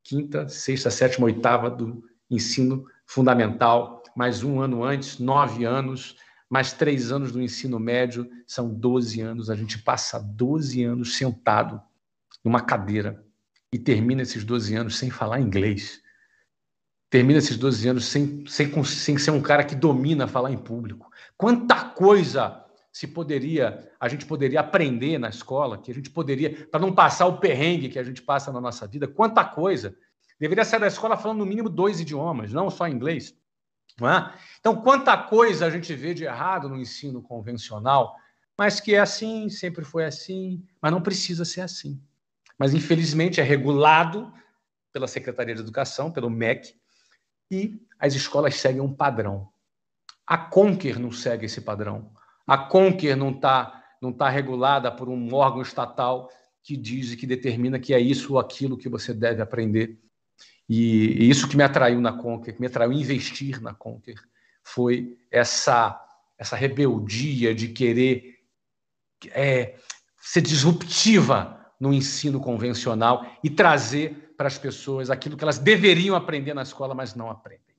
quinta, 0.04 0.48
sexta, 0.48 0.92
sétima, 0.92 1.26
oitava 1.26 1.72
do 1.72 2.08
ensino 2.30 2.86
fundamental, 3.04 4.04
mais 4.16 4.44
um 4.44 4.62
ano 4.62 4.84
antes, 4.84 5.18
nove 5.18 5.66
anos, 5.66 6.16
mais 6.48 6.72
três 6.72 7.12
anos 7.12 7.32
do 7.32 7.42
ensino 7.42 7.80
médio, 7.80 8.30
são 8.46 8.72
doze 8.72 9.22
anos. 9.22 9.50
A 9.50 9.56
gente 9.56 9.80
passa 9.80 10.20
doze 10.20 10.84
anos 10.84 11.18
sentado 11.18 11.82
numa 12.44 12.62
cadeira 12.62 13.24
e 13.72 13.78
termina 13.78 14.22
esses 14.22 14.44
12 14.44 14.76
anos 14.76 14.98
sem 14.98 15.10
falar 15.10 15.40
inglês. 15.40 16.02
Termina 17.10 17.40
esses 17.40 17.58
12 17.58 17.88
anos 17.90 18.06
sem, 18.06 18.46
sem, 18.48 18.84
sem 18.84 19.18
ser 19.18 19.32
um 19.32 19.42
cara 19.42 19.64
que 19.64 19.76
domina 19.76 20.28
falar 20.28 20.52
em 20.52 20.58
público. 20.58 21.10
Quanta 21.38 21.86
coisa 21.86 22.66
se 22.92 23.08
poderia, 23.08 23.92
a 24.00 24.08
gente 24.08 24.26
poderia 24.26 24.60
aprender 24.60 25.18
na 25.18 25.30
escola, 25.30 25.78
que 25.78 25.92
a 25.92 25.94
gente 25.94 26.10
poderia, 26.10 26.68
para 26.68 26.80
não 26.80 26.94
passar 26.94 27.28
o 27.28 27.38
perrengue 27.40 27.90
que 27.90 28.00
a 28.00 28.04
gente 28.04 28.22
passa 28.22 28.52
na 28.52 28.60
nossa 28.60 28.88
vida, 28.88 29.08
quanta 29.08 29.44
coisa. 29.46 29.96
Deveria 30.40 30.66
sair 30.66 30.80
da 30.80 30.88
escola 30.88 31.18
falando 31.18 31.40
no 31.40 31.46
mínimo 31.46 31.70
dois 31.70 32.00
idiomas, 32.00 32.52
não 32.52 32.70
só 32.70 32.88
inglês. 32.88 33.36
Não 34.00 34.10
é? 34.10 34.34
Então, 34.60 34.82
quanta 34.82 35.18
coisa 35.18 35.66
a 35.66 35.70
gente 35.70 35.94
vê 35.94 36.14
de 36.14 36.24
errado 36.24 36.70
no 36.70 36.78
ensino 36.78 37.22
convencional, 37.22 38.16
mas 38.58 38.80
que 38.80 38.96
é 38.96 39.00
assim, 39.00 39.50
sempre 39.50 39.84
foi 39.84 40.06
assim, 40.06 40.64
mas 40.82 40.92
não 40.92 41.02
precisa 41.02 41.46
ser 41.46 41.62
assim 41.62 42.02
mas 42.58 42.74
infelizmente 42.74 43.40
é 43.40 43.44
regulado 43.44 44.32
pela 44.92 45.08
Secretaria 45.08 45.54
de 45.54 45.62
Educação, 45.62 46.12
pelo 46.12 46.30
MEC, 46.30 46.74
e 47.52 47.80
as 48.00 48.14
escolas 48.14 48.56
seguem 48.56 48.82
um 48.82 48.94
padrão. 48.94 49.50
A 50.26 50.38
Conquer 50.38 51.00
não 51.00 51.12
segue 51.12 51.46
esse 51.46 51.62
padrão. 51.62 52.12
A 52.46 52.58
Conquer 52.58 53.16
não 53.16 53.32
está 53.32 53.74
não 54.00 54.14
tá 54.14 54.30
regulada 54.30 54.92
por 54.92 55.10
um 55.10 55.34
órgão 55.34 55.62
estatal 55.62 56.30
que 56.62 56.78
diz 56.78 57.12
e 57.12 57.18
que 57.18 57.26
determina 57.26 57.80
que 57.80 57.94
é 57.94 58.00
isso 58.00 58.34
ou 58.34 58.40
aquilo 58.40 58.78
que 58.78 58.90
você 58.90 59.14
deve 59.14 59.42
aprender. 59.42 59.98
E, 60.70 61.24
e 61.24 61.30
isso 61.30 61.48
que 61.48 61.58
me 61.58 61.64
atraiu 61.64 62.00
na 62.02 62.14
Conquer, 62.14 62.54
que 62.54 62.62
me 62.62 62.68
atraiu 62.68 62.92
investir 62.92 63.62
na 63.62 63.74
Conquer, 63.74 64.16
foi 64.64 65.18
essa, 65.32 66.00
essa 66.38 66.56
rebeldia 66.56 67.56
de 67.56 67.70
querer 67.70 68.40
é, 69.32 69.78
ser 70.20 70.42
disruptiva 70.42 71.57
no 71.80 71.94
ensino 71.94 72.40
convencional 72.40 73.26
e 73.44 73.50
trazer 73.50 74.34
para 74.36 74.48
as 74.48 74.58
pessoas 74.58 75.10
aquilo 75.10 75.38
que 75.38 75.44
elas 75.44 75.60
deveriam 75.60 76.16
aprender 76.16 76.54
na 76.54 76.64
escola, 76.64 76.94
mas 76.94 77.16
não 77.16 77.30
aprendem. 77.30 77.76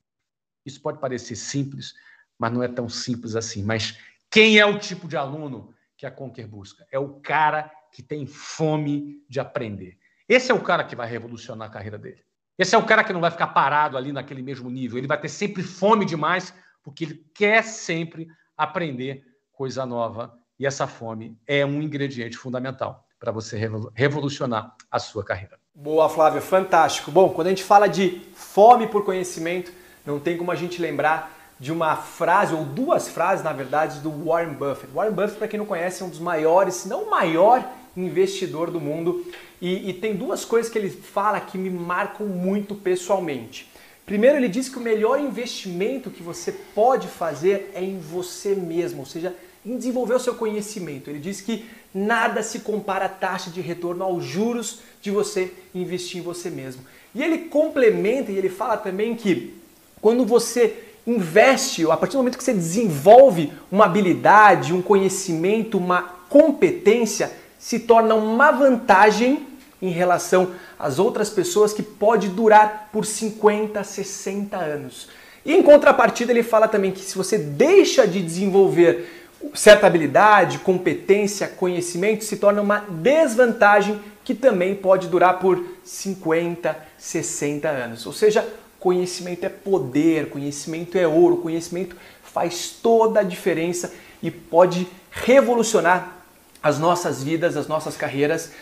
Isso 0.64 0.80
pode 0.80 0.98
parecer 0.98 1.36
simples, 1.36 1.94
mas 2.38 2.52
não 2.52 2.62
é 2.62 2.68
tão 2.68 2.88
simples 2.88 3.34
assim. 3.34 3.62
Mas 3.62 3.98
quem 4.30 4.58
é 4.58 4.66
o 4.66 4.78
tipo 4.78 5.08
de 5.08 5.16
aluno 5.16 5.74
que 5.96 6.06
a 6.06 6.10
Conquer 6.10 6.46
busca? 6.46 6.86
É 6.90 6.98
o 6.98 7.20
cara 7.20 7.70
que 7.92 8.02
tem 8.02 8.26
fome 8.26 9.24
de 9.28 9.40
aprender. 9.40 9.98
Esse 10.28 10.50
é 10.52 10.54
o 10.54 10.62
cara 10.62 10.84
que 10.84 10.94
vai 10.94 11.08
revolucionar 11.08 11.68
a 11.68 11.72
carreira 11.72 11.98
dele. 11.98 12.22
Esse 12.58 12.74
é 12.74 12.78
o 12.78 12.84
cara 12.84 13.02
que 13.02 13.12
não 13.12 13.20
vai 13.20 13.30
ficar 13.30 13.48
parado 13.48 13.96
ali 13.96 14.12
naquele 14.12 14.42
mesmo 14.42 14.68
nível. 14.68 14.98
Ele 14.98 15.06
vai 15.06 15.18
ter 15.18 15.28
sempre 15.28 15.62
fome 15.62 16.04
demais, 16.04 16.52
porque 16.82 17.04
ele 17.04 17.24
quer 17.32 17.62
sempre 17.62 18.28
aprender 18.56 19.24
coisa 19.52 19.86
nova. 19.86 20.36
E 20.58 20.66
essa 20.66 20.86
fome 20.86 21.38
é 21.46 21.64
um 21.64 21.80
ingrediente 21.80 22.36
fundamental 22.36 23.07
para 23.18 23.32
você 23.32 23.58
revolucionar 23.94 24.74
a 24.90 24.98
sua 24.98 25.24
carreira. 25.24 25.58
Boa, 25.74 26.08
Flávio, 26.08 26.40
fantástico. 26.40 27.10
Bom, 27.10 27.30
quando 27.30 27.48
a 27.48 27.50
gente 27.50 27.64
fala 27.64 27.88
de 27.88 28.22
fome 28.34 28.86
por 28.86 29.04
conhecimento, 29.04 29.72
não 30.04 30.18
tem 30.18 30.36
como 30.36 30.50
a 30.50 30.54
gente 30.54 30.80
lembrar 30.80 31.36
de 31.60 31.72
uma 31.72 31.96
frase, 31.96 32.54
ou 32.54 32.64
duas 32.64 33.08
frases, 33.08 33.44
na 33.44 33.52
verdade, 33.52 34.00
do 34.00 34.10
Warren 34.10 34.54
Buffett. 34.54 34.92
Warren 34.94 35.12
Buffett, 35.12 35.38
para 35.38 35.48
quem 35.48 35.58
não 35.58 35.66
conhece, 35.66 36.02
é 36.02 36.06
um 36.06 36.08
dos 36.08 36.20
maiores, 36.20 36.74
se 36.74 36.88
não 36.88 37.04
o 37.04 37.10
maior 37.10 37.68
investidor 37.96 38.70
do 38.70 38.80
mundo. 38.80 39.26
E, 39.60 39.90
e, 39.90 39.92
tem 39.92 40.14
duas 40.14 40.44
coisas 40.44 40.70
que 40.70 40.78
ele 40.78 40.88
fala 40.88 41.40
que 41.40 41.58
me 41.58 41.68
marcam 41.68 42.26
muito 42.26 42.76
pessoalmente. 42.76 43.68
Primeiro, 44.06 44.36
ele 44.36 44.48
diz 44.48 44.68
que 44.68 44.78
o 44.78 44.80
melhor 44.80 45.20
investimento 45.20 46.10
que 46.10 46.22
você 46.22 46.52
pode 46.52 47.08
fazer 47.08 47.72
é 47.74 47.82
em 47.82 47.98
você 47.98 48.54
mesmo, 48.54 49.00
ou 49.00 49.06
seja, 49.06 49.34
em 49.66 49.76
desenvolver 49.76 50.14
o 50.14 50.20
seu 50.20 50.34
conhecimento. 50.34 51.10
Ele 51.10 51.18
diz 51.18 51.40
que 51.40 51.68
nada 51.94 52.42
se 52.42 52.60
compara 52.60 53.06
à 53.06 53.08
taxa 53.08 53.50
de 53.50 53.60
retorno 53.60 54.04
aos 54.04 54.24
juros 54.24 54.80
de 55.00 55.10
você 55.10 55.52
investir 55.74 56.20
em 56.20 56.24
você 56.24 56.50
mesmo. 56.50 56.82
E 57.14 57.22
ele 57.22 57.38
complementa 57.48 58.30
e 58.30 58.36
ele 58.36 58.48
fala 58.48 58.76
também 58.76 59.14
que 59.14 59.54
quando 60.00 60.24
você 60.24 60.84
investe, 61.06 61.90
a 61.90 61.96
partir 61.96 62.12
do 62.12 62.18
momento 62.18 62.36
que 62.36 62.44
você 62.44 62.52
desenvolve 62.52 63.52
uma 63.72 63.86
habilidade, 63.86 64.74
um 64.74 64.82
conhecimento, 64.82 65.78
uma 65.78 66.02
competência, 66.28 67.32
se 67.58 67.80
torna 67.80 68.14
uma 68.14 68.50
vantagem 68.50 69.46
em 69.80 69.90
relação 69.90 70.50
às 70.78 70.98
outras 70.98 71.30
pessoas 71.30 71.72
que 71.72 71.82
pode 71.82 72.28
durar 72.28 72.90
por 72.92 73.06
50, 73.06 73.82
60 73.82 74.56
anos. 74.56 75.08
E 75.44 75.54
em 75.54 75.62
contrapartida, 75.62 76.30
ele 76.30 76.42
fala 76.42 76.68
também 76.68 76.90
que 76.90 77.00
se 77.00 77.16
você 77.16 77.38
deixa 77.38 78.06
de 78.06 78.20
desenvolver 78.20 79.17
certa 79.54 79.86
habilidade, 79.86 80.58
competência, 80.58 81.48
conhecimento 81.48 82.24
se 82.24 82.36
torna 82.36 82.60
uma 82.60 82.84
desvantagem 82.88 84.00
que 84.24 84.34
também 84.34 84.74
pode 84.74 85.08
durar 85.08 85.38
por 85.38 85.64
50, 85.84 86.76
60 86.98 87.68
anos. 87.68 88.06
Ou 88.06 88.12
seja, 88.12 88.46
conhecimento 88.78 89.44
é 89.44 89.48
poder, 89.48 90.28
conhecimento 90.30 90.98
é 90.98 91.06
ouro, 91.06 91.38
conhecimento 91.38 91.96
faz 92.22 92.70
toda 92.70 93.20
a 93.20 93.24
diferença 93.24 93.92
e 94.22 94.30
pode 94.30 94.86
revolucionar 95.10 96.18
as 96.62 96.78
nossas 96.78 97.22
vidas, 97.22 97.56
as 97.56 97.66
nossas 97.66 97.96
carreiras 97.96 98.52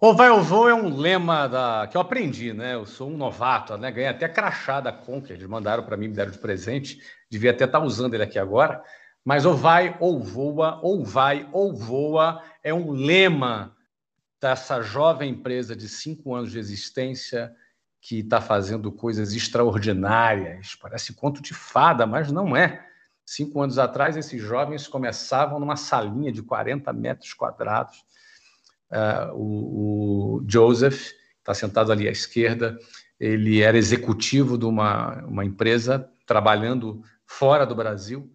Ou 0.00 0.16
vai 0.16 0.30
ou 0.30 0.42
vou 0.42 0.66
é 0.66 0.72
um 0.72 0.96
lema 0.96 1.46
da... 1.46 1.86
que 1.86 1.94
eu 1.94 2.00
aprendi, 2.00 2.54
né? 2.54 2.74
Eu 2.74 2.86
sou 2.86 3.10
um 3.10 3.16
novato, 3.18 3.76
né? 3.76 3.90
Ganhei 3.90 4.08
até 4.08 4.26
crachá 4.26 4.80
da 4.80 4.90
Conquer, 4.90 5.34
eles 5.34 5.46
mandaram 5.46 5.84
para 5.84 5.94
mim, 5.94 6.08
me 6.08 6.14
deram 6.14 6.30
de 6.30 6.38
presente. 6.38 7.02
Devia 7.28 7.50
até 7.50 7.66
estar 7.66 7.80
tá 7.80 7.84
usando 7.84 8.14
ele 8.14 8.22
aqui 8.22 8.38
agora. 8.38 8.82
Mas 9.22 9.44
ou 9.44 9.54
vai 9.54 9.94
ou 10.00 10.18
voa, 10.18 10.80
ou 10.82 11.04
vai 11.04 11.46
ou 11.52 11.76
voa 11.76 12.42
é 12.64 12.72
um 12.72 12.92
lema 12.92 13.76
dessa 14.40 14.80
jovem 14.80 15.32
empresa 15.32 15.76
de 15.76 15.86
cinco 15.86 16.34
anos 16.34 16.50
de 16.50 16.58
existência 16.58 17.54
que 18.00 18.20
está 18.20 18.40
fazendo 18.40 18.90
coisas 18.90 19.34
extraordinárias. 19.34 20.74
Parece 20.80 21.12
conto 21.12 21.42
de 21.42 21.52
fada, 21.52 22.06
mas 22.06 22.32
não 22.32 22.56
é. 22.56 22.86
Cinco 23.26 23.60
anos 23.60 23.78
atrás, 23.78 24.16
esses 24.16 24.40
jovens 24.40 24.88
começavam 24.88 25.60
numa 25.60 25.76
salinha 25.76 26.32
de 26.32 26.42
40 26.42 26.90
metros 26.94 27.34
quadrados. 27.34 28.02
Uh, 28.90 29.34
o, 29.34 30.36
o, 30.38 30.44
Joseph, 30.48 31.12
está 31.38 31.54
sentado 31.54 31.92
ali 31.92 32.08
à 32.08 32.10
esquerda, 32.10 32.76
ele 33.18 33.60
era 33.60 33.78
executivo 33.78 34.58
de 34.58 34.64
uma, 34.64 35.24
uma 35.24 35.44
empresa 35.44 36.08
trabalhando 36.26 37.02
fora 37.26 37.64
do 37.64 37.74
Brasil. 37.74 38.32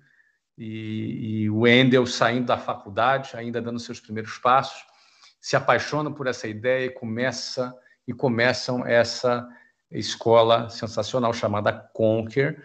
E, 0.57 1.43
e 1.43 1.49
o 1.49 1.61
Wendel, 1.61 2.05
saindo 2.05 2.45
da 2.45 2.57
faculdade, 2.57 3.31
ainda 3.33 3.61
dando 3.61 3.79
seus 3.79 3.99
primeiros 3.99 4.37
passos, 4.37 4.85
se 5.39 5.55
apaixonam 5.55 6.13
por 6.13 6.27
essa 6.27 6.47
ideia 6.47 6.85
e 6.85 6.89
começa 6.89 7.73
e 8.07 8.13
começam 8.13 8.85
essa 8.85 9.47
escola 9.91 10.69
sensacional 10.69 11.33
chamada 11.33 11.73
Conquer. 11.93 12.63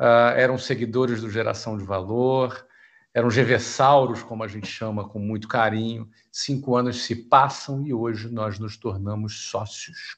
Uh, 0.00 0.34
eram 0.36 0.58
seguidores 0.58 1.20
do 1.20 1.30
Geração 1.30 1.78
de 1.78 1.84
Valor, 1.84 2.66
eram 3.14 3.30
gevessauros, 3.30 4.22
como 4.22 4.42
a 4.42 4.48
gente 4.48 4.66
chama 4.66 5.08
com 5.08 5.18
muito 5.18 5.46
carinho. 5.46 6.08
Cinco 6.30 6.76
anos 6.76 7.02
se 7.02 7.14
passam 7.14 7.86
e 7.86 7.92
hoje 7.92 8.30
nós 8.30 8.58
nos 8.58 8.76
tornamos 8.76 9.48
sócios. 9.48 10.16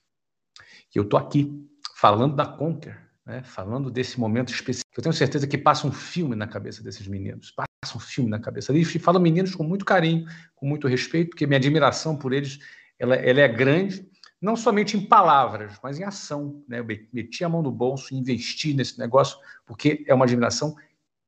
E 0.95 0.99
eu 0.99 1.03
estou 1.03 1.19
aqui 1.19 1.53
falando 1.97 2.37
da 2.37 2.47
Conquer, 2.47 3.11
né? 3.27 3.43
falando 3.43 3.91
desse 3.91 4.19
momento 4.19 4.53
específico. 4.53 4.91
Eu 4.97 5.03
tenho 5.03 5.13
certeza 5.13 5.47
que 5.47 5.59
passa 5.59 5.87
um 5.87 5.93
filme 5.93 6.37
na 6.37 6.47
cabeça 6.47 6.83
desses 6.85 7.07
meninos, 7.09 7.51
passa 7.51 7.97
um 7.97 8.01
filme 8.01 8.31
na 8.31 8.39
cabeça 8.39 8.73
deles. 8.73 8.95
E 8.95 8.99
falo 9.01 9.19
meninos 9.19 9.55
com 9.55 9.65
muito 9.65 9.85
carinho, 9.85 10.27
com 10.55 10.67
muito 10.67 10.87
respeito, 10.87 11.31
porque 11.31 11.47
minha 11.47 11.59
admiração 11.59 12.17
por 12.17 12.33
eles 12.33 12.61
ela, 12.97 13.17
ela 13.17 13.41
é 13.41 13.49
grande, 13.49 14.09
não 14.41 14.55
somente 14.55 14.97
em 14.97 15.05
palavras, 15.05 15.79
mas 15.83 15.99
em 15.99 16.05
ação. 16.05 16.63
Né? 16.69 16.79
Eu 16.79 16.87
meti 17.13 17.43
a 17.43 17.49
mão 17.49 17.61
no 17.63 17.73
bolso 17.73 18.15
e 18.15 18.17
investi 18.17 18.73
nesse 18.73 18.99
negócio, 18.99 19.37
porque 19.67 20.05
é 20.07 20.15
uma 20.15 20.25
admiração 20.25 20.77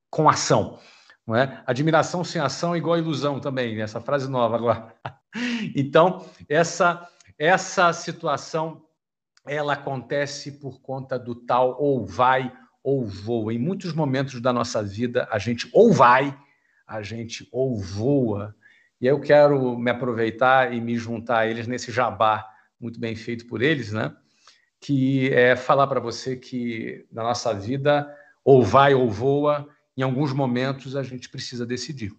com 0.08 0.28
ação. 0.28 0.78
Não 1.26 1.34
é? 1.34 1.62
Admiração 1.66 2.22
sem 2.22 2.40
ação 2.40 2.74
é 2.74 2.78
igual 2.78 2.96
ilusão 2.96 3.40
também, 3.40 3.74
né? 3.74 3.82
essa 3.82 4.00
frase 4.00 4.30
nova 4.30 4.56
agora. 4.56 4.94
Então, 5.74 6.24
essa, 6.48 7.06
essa 7.38 7.92
situação 7.92 8.86
ela 9.46 9.74
acontece 9.74 10.52
por 10.52 10.80
conta 10.80 11.18
do 11.18 11.34
tal 11.34 11.76
ou 11.78 12.06
vai 12.06 12.50
ou 12.82 13.04
voa. 13.04 13.52
Em 13.52 13.58
muitos 13.58 13.92
momentos 13.92 14.40
da 14.40 14.50
nossa 14.50 14.82
vida, 14.82 15.28
a 15.30 15.38
gente 15.38 15.68
ou 15.74 15.92
vai, 15.92 16.34
a 16.86 17.02
gente 17.02 17.46
ou 17.52 17.78
voa. 17.78 18.54
E 18.98 19.06
eu 19.06 19.20
quero 19.20 19.76
me 19.78 19.90
aproveitar 19.90 20.72
e 20.72 20.80
me 20.80 20.96
juntar 20.96 21.40
a 21.40 21.46
eles 21.46 21.66
nesse 21.66 21.92
jabá 21.92 22.48
muito 22.80 22.98
bem 22.98 23.14
feito 23.14 23.46
por 23.46 23.62
eles, 23.62 23.92
né? 23.92 24.14
Que 24.80 25.32
é 25.32 25.56
falar 25.56 25.86
para 25.86 26.00
você 26.00 26.36
que 26.36 27.06
na 27.10 27.22
nossa 27.22 27.52
vida 27.52 28.08
ou 28.44 28.62
vai 28.62 28.94
ou 28.94 29.10
voa, 29.10 29.68
em 29.96 30.02
alguns 30.02 30.32
momentos 30.32 30.94
a 30.94 31.02
gente 31.02 31.28
precisa 31.28 31.64
decidir. 31.66 32.12